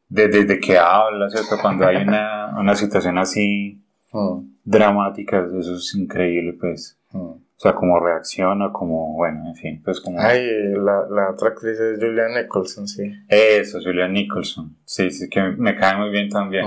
[0.10, 1.56] de- desde que habla, ¿cierto?
[1.62, 6.98] Cuando hay una, una situación así hmm, dramática, eso es increíble, pues.
[7.12, 7.18] hmm.
[7.56, 10.20] O sea, como reacciona, como, bueno, en fin, pues como...
[10.20, 13.10] Ay, la, la otra actriz es Julia Nicholson, sí.
[13.30, 14.76] Eso, Julia Nicholson.
[14.84, 16.66] Sí, sí, que me cae muy bien también.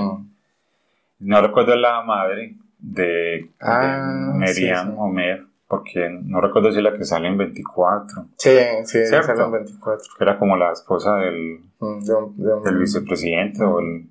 [1.18, 4.96] No recuerdo la madre de, Ah, de Meriam sí, sí.
[4.98, 8.50] Omer, porque no recuerdo si la que sale en 24, Sí,
[8.84, 10.04] sí, sale en 24.
[10.16, 14.08] que era como la esposa del, de un- de un- del vicepresidente o el...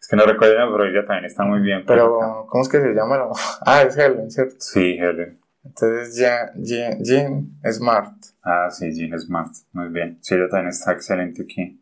[0.00, 1.84] Es que no recuerdo, pero ella también está muy bien.
[1.86, 3.18] Pero, ¿cómo es que se llama?
[3.18, 3.28] la-
[3.66, 4.54] Ah, es Helen, ¿cierto?
[4.58, 5.38] Sí, Helen.
[5.62, 8.14] Entonces, Jean, Jean, Jean Smart.
[8.42, 9.52] Ah, sí, Jean Smart.
[9.72, 10.18] Muy bien.
[10.22, 11.78] Sí, ella también está excelente aquí.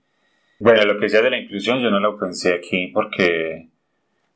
[0.59, 3.71] Bueno, lo que decía de la inclusión yo no lo pensé aquí porque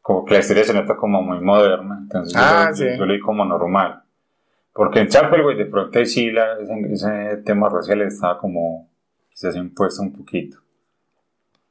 [0.03, 2.85] como que la historia se nota como muy moderna, entonces yo Ah, sí.
[2.99, 4.03] yo, vi como normal.
[4.75, 8.91] Porque en Chapel, de pronto ahí sí la, ese, ese tema racial estaba como
[9.31, 10.59] quizás impuesto un poquito.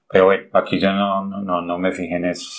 [0.10, 2.50] Pero bueno, aquí yo no, no, no, me fijé en eso.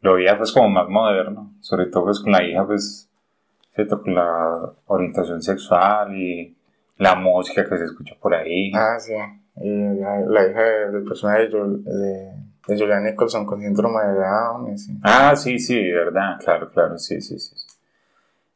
[0.00, 3.10] Lo veía pues como más moderno, sobre todo pues con la hija pues,
[3.74, 4.02] ¿cierto?
[4.02, 6.56] Con la orientación sexual y
[6.98, 8.72] la música que se escucha por ahí.
[8.74, 9.12] Ah, sí.
[9.56, 9.70] Y
[10.00, 12.32] la, la hija de- del personaje de, Jul- de,
[12.66, 14.78] de Julian Nicholson con síndrome de Down.
[14.78, 14.92] sí.
[15.02, 17.54] Ah, sí, sí, verdad, claro, claro, sí, sí, sí.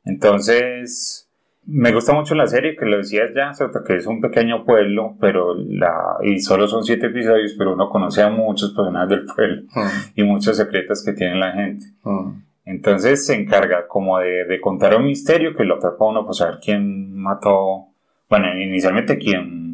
[0.05, 1.29] Entonces,
[1.67, 3.85] me gusta mucho la serie, que lo decías ya, ¿cierto?
[3.85, 8.23] que es un pequeño pueblo, pero la, y solo son siete episodios, pero uno conoce
[8.23, 11.85] a muchos personajes del pueblo Mm, y muchos secretos que tiene la gente.
[12.05, 12.43] mm.
[12.65, 16.37] Entonces se encarga como de, de contar un misterio que lo atrapa a uno, pues
[16.39, 17.87] saber quién mató,
[18.29, 19.68] bueno, inicialmente quién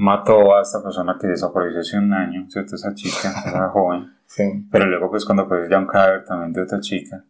[0.00, 2.74] mató a esta persona que desapareció hace un año, ¿cierto?
[2.76, 4.44] Esa chica, esa joven Sí.
[4.70, 7.24] pero luego pues cuando pues ya un cadáver también de otra chica.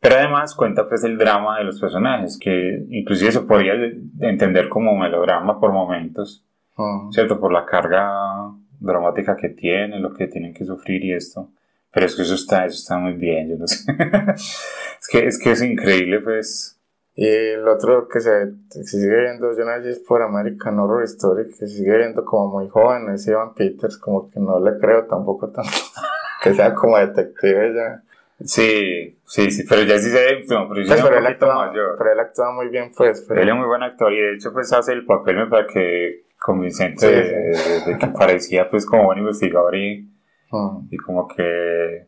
[0.00, 4.28] Pero además cuenta pues el drama de los personajes, que inclusive se podría de- de
[4.28, 6.44] entender como melodrama por momentos,
[6.76, 7.10] Mm.
[7.12, 7.38] ¿cierto?
[7.40, 8.50] Por la carga
[8.80, 11.48] dramática que tiene, lo que tienen que sufrir y esto.
[11.92, 13.84] Pero es que eso está, eso está muy bien, yo no sé.
[14.34, 16.73] es, que, es que es increíble pues.
[17.16, 20.78] Y el otro que se, se sigue viendo, yo no sé si es por American
[20.80, 24.58] Horror Story, que se sigue viendo como muy joven, es Ivan Peters, como que no
[24.58, 25.70] le creo tampoco tanto.
[26.42, 28.02] que sea como detective ya.
[28.44, 31.94] Sí, sí, sí, pero ya sí se ve, no, pero Pues, pero, él actúa, mayor.
[31.96, 33.24] pero él actúa muy bien, pues.
[33.28, 35.72] Pero, Él es muy buen actor y de hecho pues hace el papel me parece
[35.72, 37.70] que convincente Sí, de, sí.
[37.86, 40.10] de- de que parecía pues como buen investigador y,
[40.50, 40.88] Mm.
[40.90, 42.06] y como que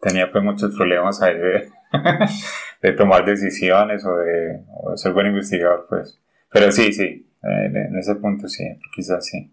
[0.00, 1.68] tenía pues muchos problemas ahí de,
[2.82, 6.18] de tomar decisiones o de, o de ser buen investigador pues.
[6.50, 8.64] Pero sí, sí, en, ese punto sí,
[8.94, 9.50] quizás sí.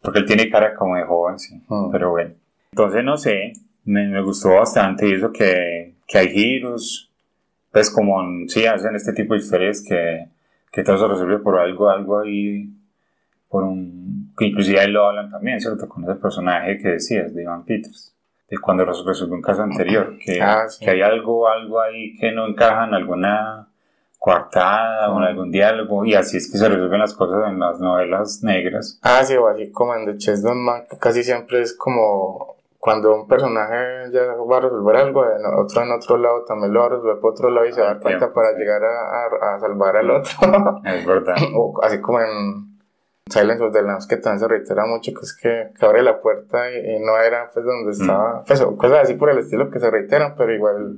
[0.00, 1.90] Porque él tiene cara como de joven, sí, Mm.
[1.90, 2.34] pero bueno.
[2.72, 3.52] Entonces no sé,
[3.84, 7.10] me, me gustó bastante y eso que, que hay giros,
[7.70, 10.26] pues como sí hacen este tipo de historias que,
[10.70, 12.68] que todo se resuelve por algo, algo ahí,
[13.48, 15.88] por un, que inclusive ahí lo hablan también, ¿cierto?
[15.88, 18.11] Con ese personaje que decías, de Ivan Peters,
[18.52, 20.84] de cuando res- resolvió un caso anterior, que, Ah, sí.
[20.84, 23.66] que hay algo, algo ahí que no encaja en alguna
[24.18, 25.26] coartada o en Mm.
[25.26, 28.98] algún diálogo, y así es que se resuelven las cosas en las novelas negras.
[29.02, 33.14] Ah, sí, o así como en The Chestnut Man, que casi siempre es como cuando
[33.14, 36.86] un personaje ya va a resolver algo, en otro en otro lado también lo va
[36.86, 38.58] a resolver por otro lado y se va a dar cuenta tiempo, para sí.
[38.58, 40.30] llegar a, a- a salvar al otro.
[40.84, 41.34] Es verdad.
[41.56, 42.71] o así como en
[43.30, 46.20] Silence of the Lambs, que también se reitera mucho, que es que, que abre la
[46.20, 49.78] puerta y, y no era pues donde estaba, pues cosas así por el estilo que
[49.80, 50.96] se reiteran, pero igual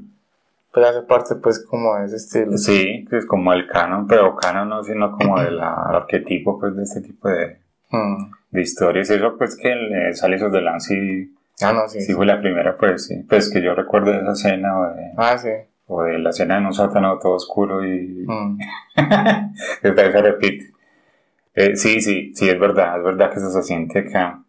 [0.72, 2.57] pues hace parte pues como de ese estilo.
[2.59, 6.83] Sí, que es como el canon, pero canon no, sino como del arquetipo pues de
[6.83, 7.59] este tipo de,
[7.91, 8.31] Mm.
[8.51, 9.09] de historias.
[9.11, 12.01] Eso pues que el eh, Lance sí, Ah, no, sí.
[12.01, 13.25] sí fue la primera pues sí.
[13.29, 15.51] Pues que yo recuerdo de esa escena o de, Ah, sí.
[15.87, 18.59] o de la escena en un sótano todo oscuro y Mm.
[19.83, 20.72] se repite.
[21.55, 24.43] Eh, sí, sí, sí, es verdad, es verdad que eso se siente acá.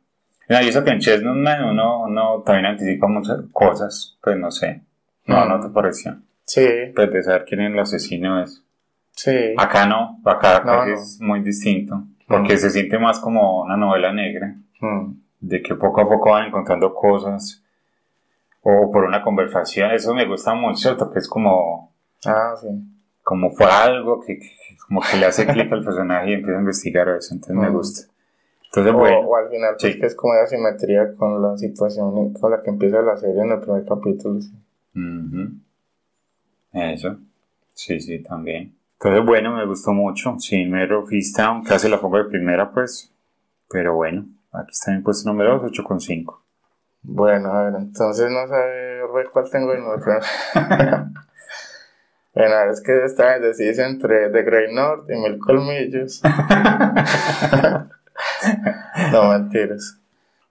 [0.49, 4.51] No, y eso que en Chestnut Man uno, uno también anticipa muchas cosas, pues no
[4.51, 4.82] sé.
[5.26, 5.49] No, Mm.
[5.49, 6.18] no te pareció.
[6.45, 8.62] Sí, Pues de saber quién es el asesino es.
[9.12, 9.53] sí.
[9.58, 10.95] Acá no, acá No, casi no.
[10.97, 12.58] es muy distinto, porque Mm.
[12.58, 15.14] se siente más como una novela negra, Mm.
[15.39, 17.64] de que poco a poco van encontrando cosas,
[18.62, 21.12] o por una conversación, eso me gusta mucho, ¿cierto?
[21.12, 21.91] Que es como,
[22.26, 22.68] Ah, sí.
[23.24, 26.61] como por algo que, que- como que le hace clic al personaje y empieza a
[26.61, 28.11] investigar eso, entonces me gusta.
[28.65, 29.99] Entonces, O, bueno, o al final, pues Sí.
[29.99, 33.51] que es como de simetría con la situación con la que empieza la serie en
[33.51, 34.41] el primer capítulo.
[34.41, 34.51] sí.
[36.73, 37.17] eso,
[37.73, 38.75] sí, sí, también.
[38.99, 43.13] Entonces, bueno, me gustó mucho, sí, Mero Fistown, casi la pongo de primera, pues,
[43.69, 46.39] pero bueno, aquí está mi puesto número 2, 8,5.
[47.03, 51.03] Bueno, a ver, entonces no sabe Rey, cuál tengo en el primer.
[52.36, 56.21] Bueno, es que esta vez decís entre The Grey North y Mil Colmillos.
[59.11, 59.97] no, mentiras.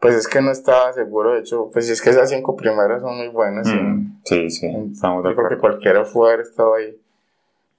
[0.00, 3.16] Pues es que no estaba seguro, de hecho, pues es que esas cinco primeras son
[3.16, 3.68] muy buenas.
[3.68, 3.74] sí.
[3.76, 5.58] Mm, Sí, sí, estamos de acuerdo.
[5.60, 6.98] cualquiera fue haber estado ahí.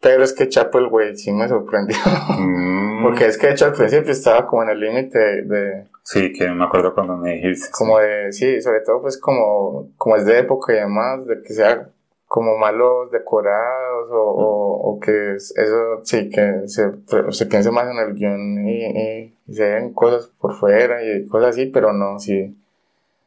[0.01, 1.95] Pero es que Chapel, güey, sí me sorprendió.
[2.37, 5.85] Mm, Porque es que de hecho al principio estaba como en el límite de, de-
[6.03, 7.69] Sí, que me acuerdo cuando me dijiste.
[7.71, 11.53] como de, sí, sobre todo pues como, como es de época y demás, de que
[11.53, 11.87] sea
[12.35, 16.91] como malos decorados o, o, o que es- eso sí, que se,
[17.29, 21.25] se piense más en el guion y, y, y se ven cosas por fuera y
[21.27, 22.53] cosas así, pero no, sí.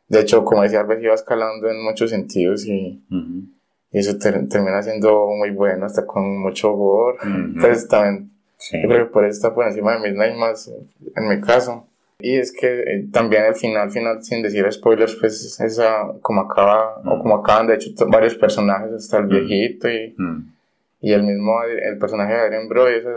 [0.08, 3.48] De hecho, como decía Arbes, iba escalando en muchos sentidos y, Ujú,
[3.92, 7.16] y eso ter- termina siendo muy bueno, hasta con mucho gore.
[7.22, 8.76] ujú, Entonces también sí.
[8.82, 10.70] yo creo que por eso está por encima de Midnight más
[11.16, 11.86] en mi caso.
[12.20, 16.96] Y es que eh, también el final, final, sin decir spoilers, pues esa, como acaba,
[17.04, 17.22] o Mm.
[17.22, 19.28] como acaban de hecho varios personajes, hasta el Mm.
[19.28, 20.52] viejito y, Mm,
[21.00, 23.08] y el mismo, el personaje de Adrian Brody, ese,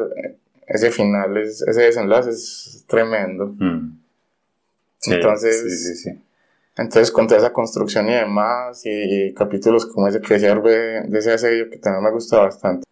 [0.68, 3.48] ese final, es, ese desenlace es tremendo.
[3.58, 3.98] mm.
[5.00, 6.22] Sí, entonces, sí, sí, sí.
[6.78, 8.90] entonces con toda esa construcción y demás, y,
[9.30, 12.86] y capítulos como ese que decía de, de ese asedio que también me gusta bastante.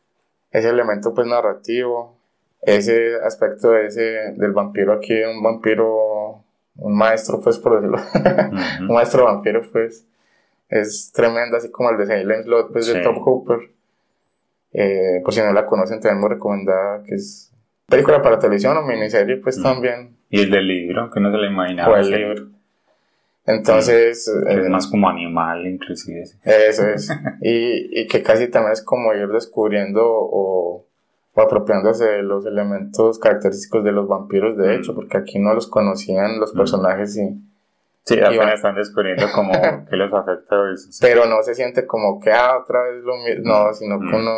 [0.52, 2.18] Ese elemento pues narrativo,
[2.62, 4.02] ese aspecto de ese,
[4.36, 6.44] del vampiro aquí, un vampiro,
[6.76, 7.98] un maestro pues por decirlo,
[8.52, 8.94] un Ujú.
[8.94, 10.06] maestro vampiro pues,
[10.70, 12.94] es tremendo, así como el de Silent Slot pues Sí.
[12.94, 13.60] de Top Hooper.
[14.72, 17.52] Eh, por si no la conocen, también muy recomendada, que es
[17.88, 19.64] película para televisión o miniserie pues Mm.
[19.64, 21.94] también, Y el del libro, que no se le imaginaba.
[21.94, 22.48] o el libro.
[23.46, 26.24] Entonces, que eh, es más como animal, inclusive.
[26.44, 27.10] Eso es.
[27.42, 30.86] Y, y que casi también es como ir descubriendo o,
[31.40, 34.80] o apropiándose de los elementos característicos de los vampiros, de Mm.
[34.80, 36.58] hecho, porque aquí no los conocían los Mm.
[36.58, 37.42] personajes, y,
[38.06, 39.52] Sí, Y apenas están descubriendo como
[39.90, 40.92] que les afecta eso.
[40.92, 40.98] sí.
[41.02, 44.16] pero no se siente como que, ah, otra vez lo mismo, no, sino que Mm.
[44.16, 44.38] uno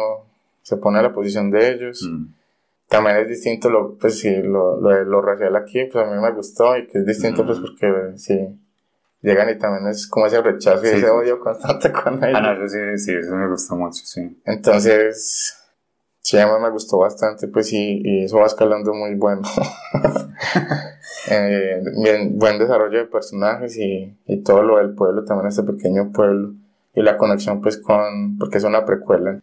[0.62, 2.06] se pone a la posición de ellos.
[2.12, 2.26] Mm.
[2.90, 6.32] También es distinto, lo, pues sí, lo, lo, lo racial aquí, pues a mí me
[6.34, 7.46] gustó y que es distinto, Mm.
[7.48, 8.60] pues porque sí,
[9.22, 12.40] llegan y también es como ese rechazo y Sí, ese sí, odio constante con ellos.
[12.44, 14.42] Ah, no, eso sí, sí, eso me gustó mucho, sí.
[14.44, 15.61] Entonces,
[16.22, 19.42] sí, a mí me gustó bastante, pues, y, y eso va escalando muy bueno.
[21.30, 26.12] Eh, bien, buen desarrollo de personajes y, y todo lo del pueblo, también este pequeño
[26.12, 26.54] pueblo,
[26.96, 29.40] y la conexión, pues, con, porque es una precuela.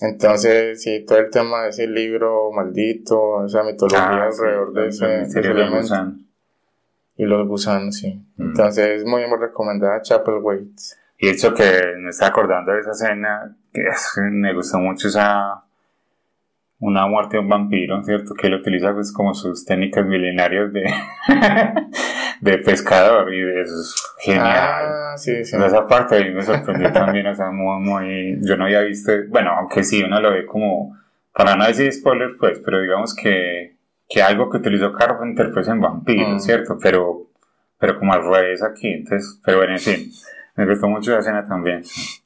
[0.00, 4.88] Entonces, sí, todo el tema de ese libro maldito, esa mitología Ah, sí, alrededor de
[4.88, 5.76] ese, ese elemento.
[5.78, 6.18] gusano.
[7.16, 8.14] Y los gusanos, sí.
[8.36, 8.42] Mm.
[8.42, 10.98] Entonces, muy, muy recomendada Chapel Waits.
[11.18, 13.82] Y eso que me está acordando de esa escena, que
[14.30, 15.62] me gustó mucho esa
[16.84, 18.34] una muerte de un vampiro, ¿cierto?
[18.34, 20.82] Que él utiliza pues como sus técnicas milenarias de,
[22.40, 24.48] de pescador y de eso es genial.
[24.48, 25.56] Ah, sí, sí.
[25.56, 29.52] Esa parte ahí me sorprendió también, o sea, muy, muy, yo no había visto, bueno,
[29.52, 30.98] aunque sí, uno lo ve como,
[31.32, 33.76] para no decir spoiler, pues, pero digamos que,
[34.08, 36.40] que algo que utilizó Carpenter, pues, en Vampiro, Mm.
[36.40, 36.78] ¿cierto?
[36.82, 37.28] Pero,
[37.78, 40.10] pero como al revés aquí, entonces, pero bueno, en fin,
[40.56, 41.84] me gustó mucho la escena también.
[41.84, 42.18] sí.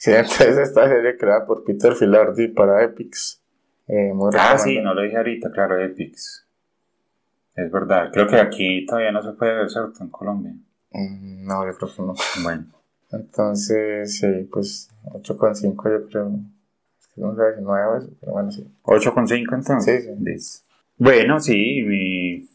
[0.00, 3.42] Sí, entonces esta serie creada por Peter Filardi para Epics.
[3.88, 6.46] Eh, muy Ah, sí, no lo dije ahorita, claro, Epix.
[7.56, 10.02] Es verdad, creo que aquí todavía no se puede ver, ¿cierto?
[10.04, 10.52] En Colombia.
[10.92, 12.14] Mm, No, yo creo que no.
[12.42, 12.66] Bueno,
[13.10, 16.30] Entonces, sí, pues 8,5 yo creo.
[17.00, 18.70] Es que no sé si 9 eso, pero bueno, sí.
[18.82, 20.04] 8,5 entonces.
[20.04, 20.62] Sí, sí.
[20.98, 22.48] Bueno, sí, mi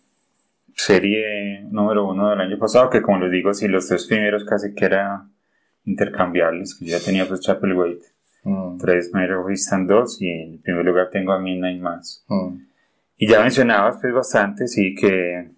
[0.75, 4.73] serie número uno del año pasado, que como les digo, sí, los tres primeros casi
[4.75, 5.31] que eran
[5.85, 8.01] intercambiables, que yo ya tenía pues Chapel Wait,
[8.43, 12.23] Mm, tres Mero están dos, y en primer lugar tengo a Midnight Mass.
[12.27, 12.57] mm,
[13.17, 15.49] Y ya mencionabas pues bastante, sí, que,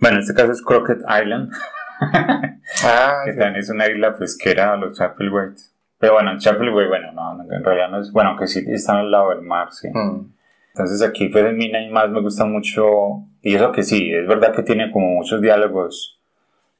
[0.00, 1.52] bueno, en este caso es Crockett Island,
[2.84, 3.38] Ah, que sí.
[3.38, 5.62] también es una isla pesquera a los Chapelwaite.
[5.98, 9.10] Pero bueno, Chapelwaite, bueno, no, no, en realidad no es, bueno, aunque sí están al
[9.10, 9.88] lado del mar, sí.
[9.92, 10.32] Mm,
[10.74, 14.54] Entonces aquí pues en y más me gusta mucho, y eso que sí, es verdad
[14.54, 16.18] que tiene como muchos diálogos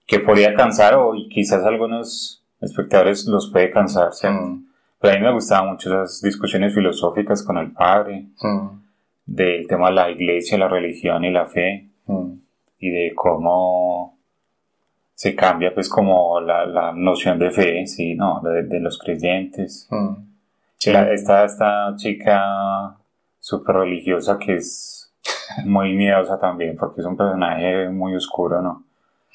[0.07, 4.41] que podría cansar o quizás algunos espectadores los puede cansar, ¿cierto?
[4.41, 4.72] mm,
[5.03, 8.69] Pero a mí me gustaban mucho esas discusiones filosóficas con el padre, mm,
[9.27, 12.33] del tema de la iglesia, la religión y la fe, mm,
[12.79, 14.19] y de cómo
[15.15, 19.87] se cambia pues como la, la noción de fe, sí, no, de, de los creyentes.
[19.91, 20.15] mm.
[20.79, 20.93] Sí.
[20.93, 22.97] La- esta, esta chica
[23.39, 25.13] súper religiosa que es
[25.65, 28.85] muy miedosa también, porque es un personaje muy oscuro, ¿no?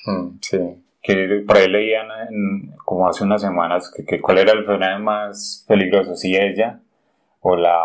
[0.05, 0.59] Mm, sí.
[1.07, 4.99] Que por ahí leían en- como hace unas semanas que, que cuál era el personaje
[4.99, 6.79] más peligroso, si ella
[7.41, 7.77] o la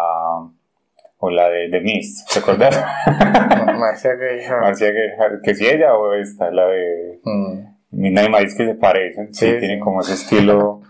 [1.25, 2.85] o la de, de Mist, ¿te acuerdas?
[3.07, 4.61] Ma- Marcia Gay Harden.
[4.61, 7.59] Marcia, que, que si ella o esta, la de Mm,
[7.93, 10.81] Midnight Maze que se parecen, sí, Sí, tienen como ese estilo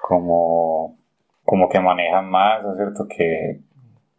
[0.00, 0.96] como
[1.44, 3.06] como que manejan más, ¿no es cierto?
[3.08, 3.60] Que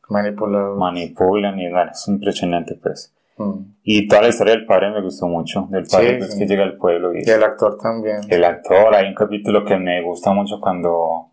[0.09, 0.77] Manipulado.
[0.77, 3.13] manipulan y bueno, es impresionante pues.
[3.37, 3.59] Mm.
[3.83, 6.39] Y toda la historia del padre me gustó mucho, del padre Sí, pues, sí.
[6.39, 8.19] que llega al pueblo y, Y el actor también.
[8.29, 11.29] el actor, hay un capítulo que me gusta mucho cuando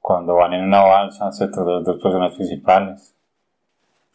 [0.00, 1.62] cuando van en una balsa, ¿cierto?
[1.64, 3.14] Los dos personajes principales.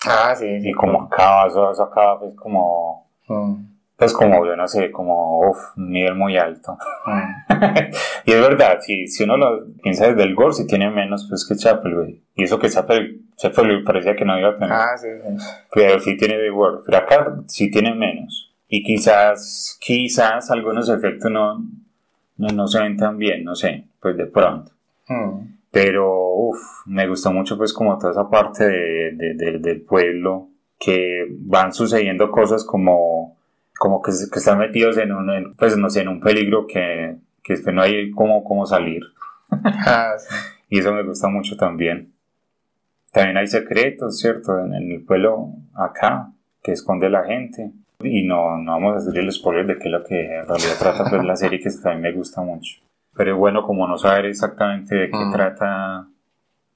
[0.07, 0.59] Ah, sí.
[0.61, 3.55] sí, Y como acaba, eso, eso acaba pues como, Mm,
[3.97, 6.77] pues como, yo no sé, como, uff, un nivel muy alto.
[8.25, 11.45] y es verdad, si, si uno lo piensa desde el gore, si tiene menos pues
[11.47, 12.21] que Chapel, güey.
[12.35, 14.71] Y eso que Chapel, Chapel parecía que no iba a tener.
[14.71, 15.45] Ah, sí, sí.
[15.73, 16.83] pero sí tiene de Word.
[16.85, 18.51] Pero acá sí tiene menos.
[18.67, 21.59] Y quizás, quizás algunos efectos no,
[22.37, 24.71] no, no se ven tan bien, no sé, pues de pronto.
[25.07, 29.81] Mm, Pero, uff, me gustó mucho pues como toda esa parte de, de- de- del
[29.81, 30.47] pueblo,
[30.79, 33.37] que van sucediendo cosas como,
[33.77, 37.53] como que, están metidos en un, en, pues no sé, en un peligro que, que
[37.53, 39.01] después no hay cómo, cómo salir.
[39.85, 40.15] Ah.
[40.69, 42.13] Y eso me gusta mucho también.
[43.11, 44.57] También hay secretos, ¿cierto?
[44.57, 46.31] En, en el pueblo acá,
[46.63, 47.71] que esconde la gente.
[47.99, 50.77] Y no, no vamos a hacer el spoiler de qué es lo que en realidad
[50.79, 52.81] trata pues, la serie que también me gusta mucho.
[53.15, 55.31] Pero bueno como no saber exactamente de qué Mm.
[55.31, 56.07] trata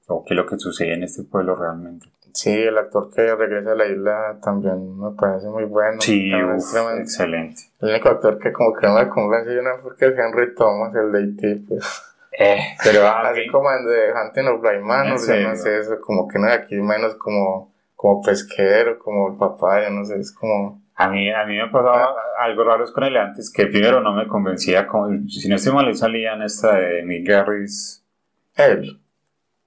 [0.06, 2.06] o qué es lo que sucede en este pueblo realmente.
[2.32, 6.00] Sí, el actor que regresa a la isla también me parece muy bueno.
[6.00, 7.62] Sí, es uf, excelente.
[7.80, 10.94] El único actor que como que no me convence yo no porque es Henry Thomas,
[10.94, 12.02] el de E.T., pues.
[12.40, 15.56] Eh, pero Así mí- como el de Hunting of Blind Man, ¿En o sea, no
[15.56, 19.90] sé, eso como que no de aquí menos como, como pesquero, como el papá, yo
[19.90, 20.80] no sé, es como...
[20.94, 24.26] A mí, a mí me pasaba algo raro con él antes, que primero no me
[24.28, 28.04] convencía, con, si no estoy mal, salía en esta de Nick Garris.
[28.56, 29.00] Él,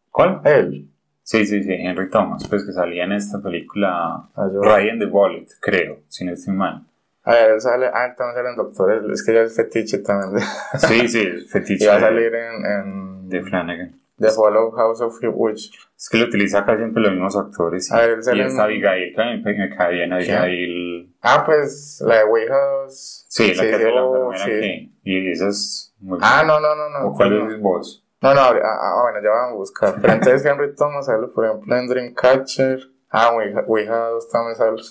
[0.09, 0.41] ¿Cuál?
[0.45, 0.90] él.
[1.31, 5.47] Sí, sí, sí, Henry Thomas, pues que salía en esta película Ah, Ryan the Bullet,
[5.61, 6.83] creo, si no estoy mal.
[7.23, 10.33] A ver, él sale, ah, también salen doctores, es que ya es fetiche también.
[10.33, 10.41] De,
[10.87, 13.95] Sí, sí, el fetiche y va a salir en, en de Flanagan.
[14.17, 15.71] The Follow House of Witch.
[15.97, 17.89] Es que lo utiliza acá siempre los mismos actores.
[17.89, 21.15] y- A ver, y sale esta en- Abigail, que a mí me cae bien, Abigail.
[21.21, 23.25] Ah, pues la de 2.
[23.29, 24.51] Sí, la que hace la enfermera sí.
[24.51, 24.91] aquí.
[25.05, 26.53] Y esa es muy Ah, buena.
[26.53, 27.07] no, no, no, no.
[27.07, 27.51] ¿O cuál no.
[27.51, 28.00] es vos?
[28.21, 29.95] No, no, ah, ah, bueno, ya van a buscar.
[29.99, 32.79] Pero entonces Henry Thomas sale, por ejemplo, en Dreamcatcher.
[33.09, 33.31] Ah,
[33.67, 34.81] Ouija 2 también sale.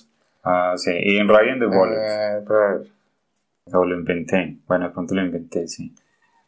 [0.42, 1.96] Ah, sí, y en Ryan the Bullet.
[1.96, 2.86] Eh, pero a ver,
[3.72, 4.58] O lo inventé.
[4.66, 5.94] Bueno, de pronto lo inventé, sí.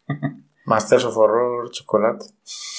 [0.67, 2.27] Masters of Horror, Chocolate.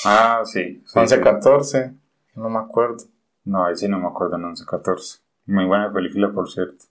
[0.05, 0.83] Ah, sí.
[0.85, 1.21] sí, 11, sí.
[1.21, 1.93] 14.
[2.35, 2.97] No me acuerdo.
[3.45, 5.21] No, ahí sí no me acuerdo en 11-14.
[5.45, 6.85] Muy buena película, por cierto.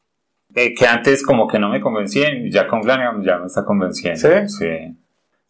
[0.55, 4.21] Eh, que antes como que no me convencía ya con Flanagan ya me está convenciendo.
[4.21, 4.49] ¿Sí?
[4.49, 4.97] Sí.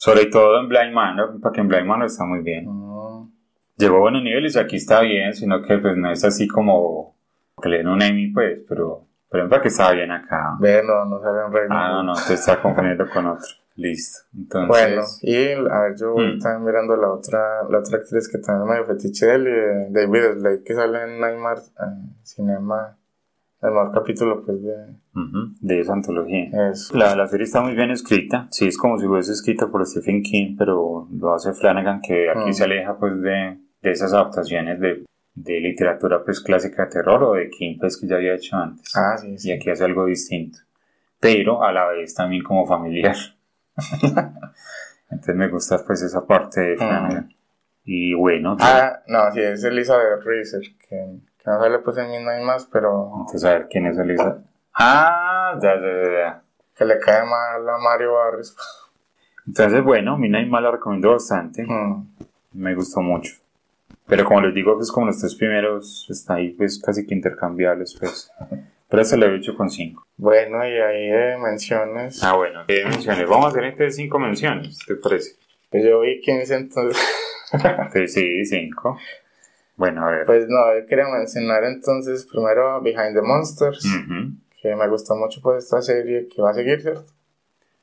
[0.05, 2.65] Sobre todo en Blind Manor, porque en Blind Manor está muy bien.
[2.65, 3.31] No.
[3.77, 7.15] Llegó a buenos niveles y aquí está bien, sino que pues no es así como
[7.63, 10.57] que le den un Emmy, pues, pero, pero para que estaba bien acá.
[10.59, 13.47] Ve, no, no sale en Reino Ah, no, no, te está confundiendo con otro.
[13.77, 14.23] Listo.
[14.37, 16.39] Entonces, Bueno, y a ver, yo voy Mm.
[16.41, 20.63] también mirando la otra, la otra actriz que también me fetiche de él, David Slade,
[20.65, 22.97] que sale en Nightmare eh, Cinema,
[23.63, 24.75] el mejor capítulo, pues, de
[25.61, 26.51] de esa antología.
[26.73, 26.97] eso.
[26.97, 30.23] La, la serie está muy bien escrita, sí, es como si fuese escrita por Stephen
[30.23, 32.55] King, pero lo hace Flanagan, que aquí Mm.
[32.55, 37.33] se aleja pues de, de esas adaptaciones de, de literatura pues clásica de terror o
[37.35, 38.95] de King pues que ya había hecho antes.
[38.97, 40.59] Ah, sí, Y aquí hace algo distinto,
[41.21, 43.15] pero a la vez también como familiar.
[45.11, 47.33] Entonces me gusta pues esa parte de Flanagan.
[47.85, 48.59] Y bueno, Mm.
[48.61, 53.11] Ah, no, sí, es Elizabeth Reeser, que, que no sale pues en Midnight Mass, pero
[53.21, 54.39] entonces a ver quién es Elisa.
[54.75, 56.43] Ah, ya, ya, ya,
[56.75, 58.57] que le cae mal a Mario Barris.
[59.47, 61.65] Entonces bueno, Mina y Mal la recomiendo bastante.
[61.67, 62.07] Mm.
[62.55, 63.35] me gustó mucho.
[64.07, 67.97] Pero como les digo, pues como los tres primeros está ahí pues casi que intercambiables
[67.99, 68.31] pues.
[68.89, 70.07] Pero se lo he hecho con cinco.
[70.19, 72.23] Bueno, y ahí de menciones.
[72.23, 72.65] Ah, bueno.
[72.67, 73.27] ¿Qué menciones?
[73.27, 75.37] Vamos a hacer entre cinco menciones, ¿te parece?
[75.71, 77.03] Pues yo vi 15, entonces.
[77.93, 78.99] Sí, sí, cinco.
[79.83, 80.27] Bueno, a ver.
[80.27, 84.37] Pues no, yo quería mencionar entonces primero Behind the Monsters, Ujú.
[84.61, 87.03] que me gustó mucho pues esta serie que va a seguir, ¿cierto?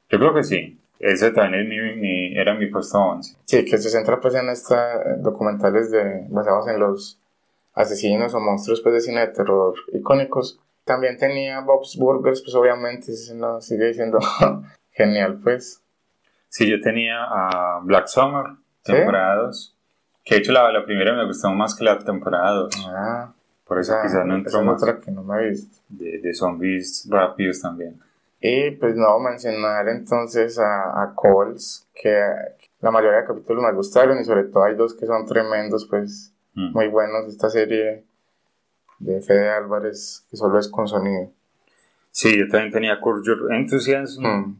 [0.10, 0.80] Yo creo que sí.
[0.98, 3.36] Ese también es mi, mi- era mi puesto 11.
[3.44, 4.78] Sí, que se centra pues en estos
[5.18, 7.20] documentales de, basados en los
[7.74, 10.58] asesinos o monstruos pues de cine de terror icónicos.
[10.86, 14.20] También tenía Bob's Burgers, pues obviamente no, sigue siendo
[14.92, 15.84] genial pues.
[16.48, 18.46] Sí, yo tenía a Black Summer,
[18.86, 18.94] ¿Sí?
[20.30, 20.30] Temporada 2.
[20.30, 22.86] Que de hecho la, la primera me gustó más que la temporada 2.
[22.88, 23.32] Ah,
[23.66, 24.82] Por eso esa, quizás no entró más.
[24.82, 25.78] otra que no me he visto.
[25.90, 28.00] De, de zombies rápidos también.
[28.42, 32.18] Y pues no, mencionar entonces a, a Coles, que
[32.80, 36.32] la mayoría de capítulos me gustaron y sobre todo hay dos que son tremendos, pues
[36.56, 36.74] Mm.
[36.74, 37.26] muy buenos.
[37.28, 38.04] Esta serie
[38.98, 41.30] de Fede Álvarez, que solo es con sonido.
[42.12, 44.26] Sí, yo también tenía Curb Your Enthusiasm.
[44.26, 44.58] Mm.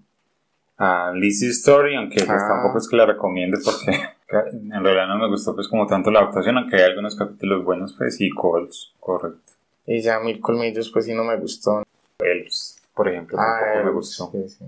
[0.78, 2.48] a Lizzie's Story, aunque pues, Ah.
[2.48, 4.00] tampoco es que la recomiende porque
[4.32, 7.96] en realidad no me gustó pues como tanto la adaptación, aunque hay algunos capítulos buenos
[7.98, 9.54] pues y Calls, correcto.
[9.88, 11.84] Y ya Mil Colmillos, pues sí no me gustó.
[12.20, 14.30] Elves, por ejemplo, Ah, tampoco me eh, gustó.
[14.32, 14.66] sí, sí.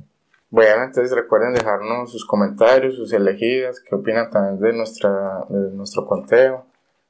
[0.50, 6.06] Bueno, entonces recuerden dejarnos sus comentarios, sus elegidas, qué opinan también de, nuestra, de nuestro
[6.06, 6.66] conteo.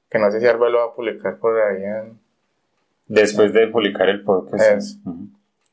[0.09, 2.19] Que no sé si Álvaro lo va a publicar por ahí en,
[3.07, 4.63] Después de publicar el podcast.
[4.77, 4.97] Eso.
[5.05, 5.27] Ujú.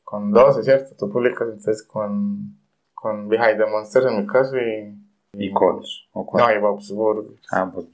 [0.05, 0.95] con 12, ¿cierto?
[0.99, 2.57] Tú publicas entonces con,
[2.95, 4.95] con Behind the Monsters en mi caso y...
[5.41, 6.09] Y Calls.
[6.13, 6.45] ¿o cuál?
[6.45, 7.41] No, y Bob's Burgers.
[7.53, 7.87] Ah, pues,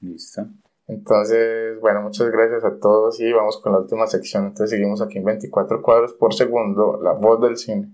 [0.00, 0.46] listo.
[0.86, 4.44] Entonces, bueno, muchas gracias a todos y vamos con la última sección.
[4.44, 7.90] Entonces seguimos aquí en 24 cuadros por segundo, la voz del cine.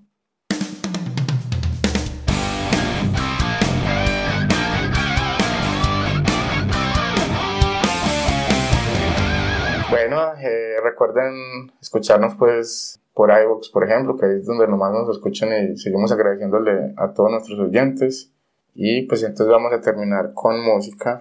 [9.90, 15.48] Bueno, eh, recuerden escucharnos pues por iVoox, por ejemplo, que es donde nomás nos escuchan
[15.72, 18.30] y seguimos agradeciéndole a todos nuestros oyentes.
[18.74, 21.20] Y pues entonces vamos a terminar con música.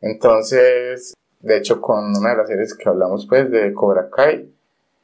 [0.00, 4.52] Entonces, de hecho, con una de las series que hablamos, pues, de Cobra Kai,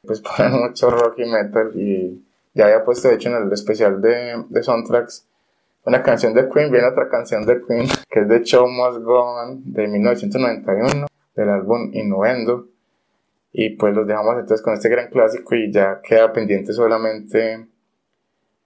[0.05, 1.71] pues ponen mucho rock y metal.
[1.75, 2.25] Y
[2.55, 5.25] ya había puesto de hecho en el especial de, de soundtracks
[5.89, 9.21] una canción de Queen, viene otra canción de Queen que es de Show Must Go
[9.21, 12.67] On de 1991 del álbum Innuendo.
[13.53, 17.67] Y pues los dejamos entonces con este gran clásico y ya queda pendiente solamente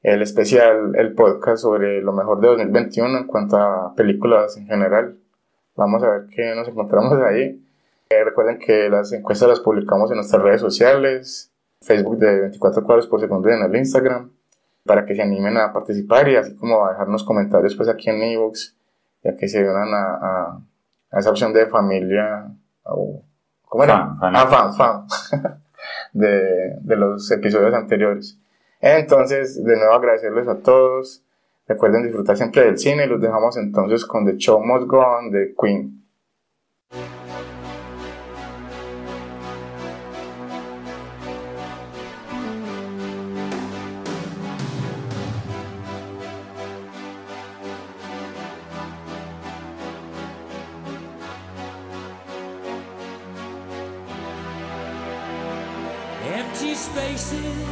[0.03, 5.17] el especial, el podcast sobre lo mejor de 2021 en cuanto a películas en general.
[5.77, 7.65] Vamos a ver qué nos encontramos ahí.
[8.11, 13.07] Eh, recuerden que las encuestas las publicamos en nuestras redes sociales, Facebook de 24 cuadros
[13.07, 14.33] por segundo y en el Instagram,
[14.85, 18.23] para que se animen a participar y así como a dejarnos comentarios pues aquí en
[18.23, 18.77] ebooks,
[19.23, 20.63] ya que se unan a,
[21.13, 22.49] a, esa opción de familia,
[22.83, 23.23] o,
[23.67, 24.17] ¿cómo era?
[24.19, 24.35] Fan, fan.
[24.35, 25.07] Ah, fan, fan,
[26.13, 28.42] de, de los episodios anteriores.
[28.83, 31.25] Entonces, de nuevo agradecerles a todos.
[31.69, 33.07] Recuerden disfrutar siempre del cine.
[33.07, 36.03] Los dejamos entonces con The Show Must Go On de Queen.
[56.25, 57.72] Empty spaces,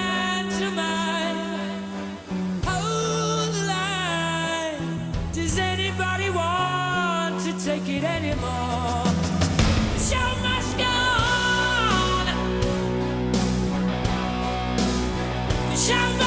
[15.87, 16.20] The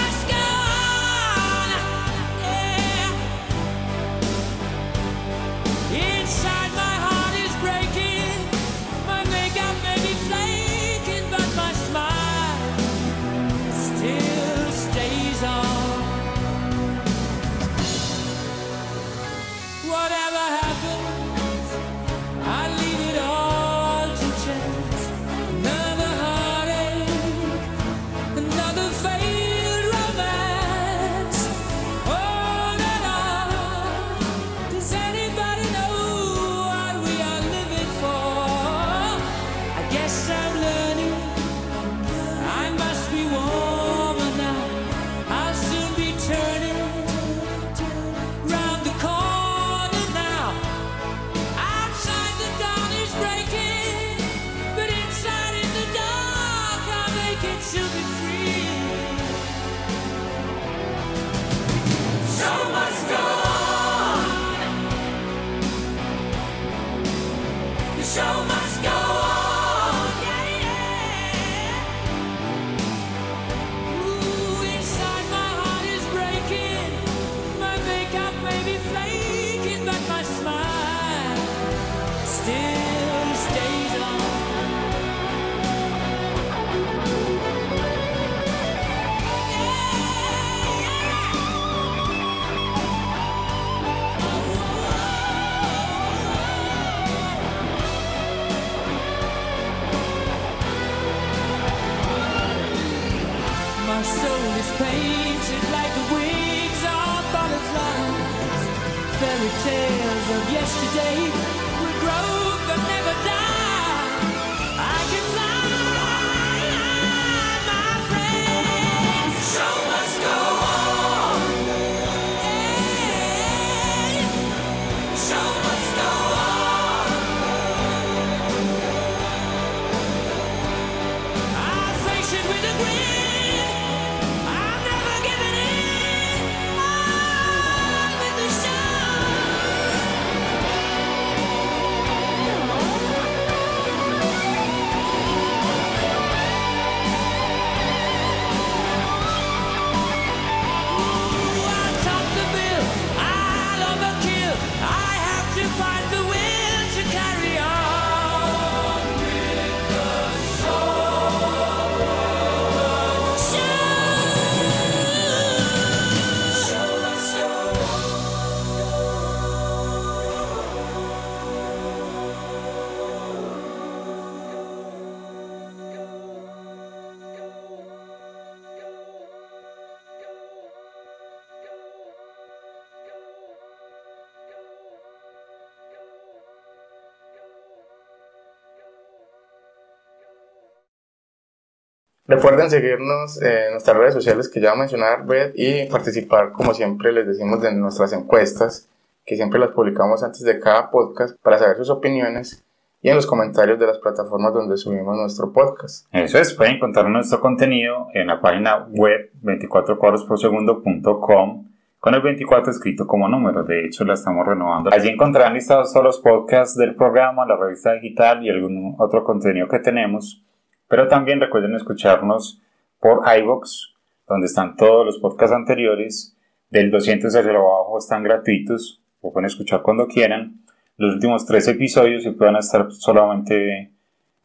[192.26, 196.72] Recuerden seguirnos en nuestras redes sociales que ya voy a mencionar, Beth, y participar, como
[196.72, 198.88] siempre les decimos, de nuestras encuestas,
[199.26, 202.64] que siempre las publicamos antes de cada podcast para saber sus opiniones
[203.02, 206.06] y en los comentarios de las plataformas donde subimos nuestro podcast.
[206.12, 211.66] Eso es, pueden encontrar nuestro contenido en la página web 24cuadrosporsegundo.com
[212.00, 214.88] con el 24 escrito como número, de hecho la estamos renovando.
[214.92, 219.68] Allí encontrarán listados todos los podcasts del programa, la revista digital y algún otro contenido
[219.68, 220.42] que tenemos,
[220.88, 222.60] pero también recuerden escucharnos
[223.00, 223.94] por iVoox,
[224.26, 226.36] donde están todos los podcasts anteriores,
[226.70, 230.64] del 200 hacia abajo están gratuitos, o pueden escuchar cuando quieran,
[230.96, 233.90] los últimos tres episodios se puedan estar solamente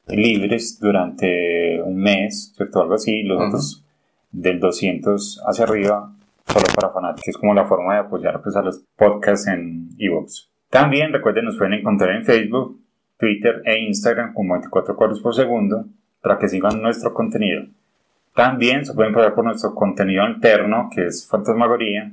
[0.08, 2.82] libres durante un mes, ¿cierto?
[2.82, 3.86] Algo así, los otros
[4.32, 6.14] del 200 hacia arriba,
[6.48, 10.50] solo para fanáticos, es como la forma de apoyar pues, a los podcasts en ebooks.
[10.70, 12.80] También recuerden, nos pueden encontrar en Facebook,
[13.18, 15.86] Twitter e Instagram como 24 cuadros por segundo
[16.22, 17.64] para que sigan nuestro contenido.
[18.36, 22.12] También se pueden pagar por nuestro contenido alterno, que es Fantasmagoría,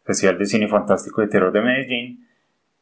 [0.00, 2.26] especial de cine fantástico y terror de Medellín,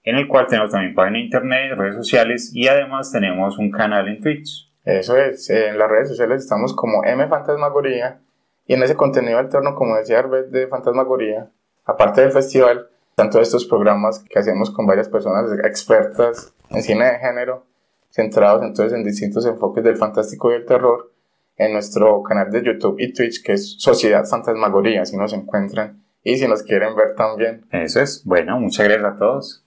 [0.05, 4.09] en el cual tenemos también página de internet, redes sociales y además tenemos un canal
[4.09, 4.71] en Twitch.
[4.85, 8.21] Eso es, en las redes sociales estamos como M Fantasmagoría
[8.67, 11.49] y en ese contenido alterno, como decía Arbet, de Fantasmagoría,
[11.85, 17.05] aparte del festival, están todos estos programas que hacemos con varias personas expertas en cine
[17.05, 17.67] de género,
[18.11, 21.13] centrados entonces en distintos enfoques del fantástico y el terror,
[21.57, 26.37] en nuestro canal de YouTube y Twitch, que es Sociedad Fantasmagoría, si nos encuentran y
[26.37, 27.67] si nos quieren ver también.
[27.73, 29.65] Eso es, bueno, muchas gracias a todos.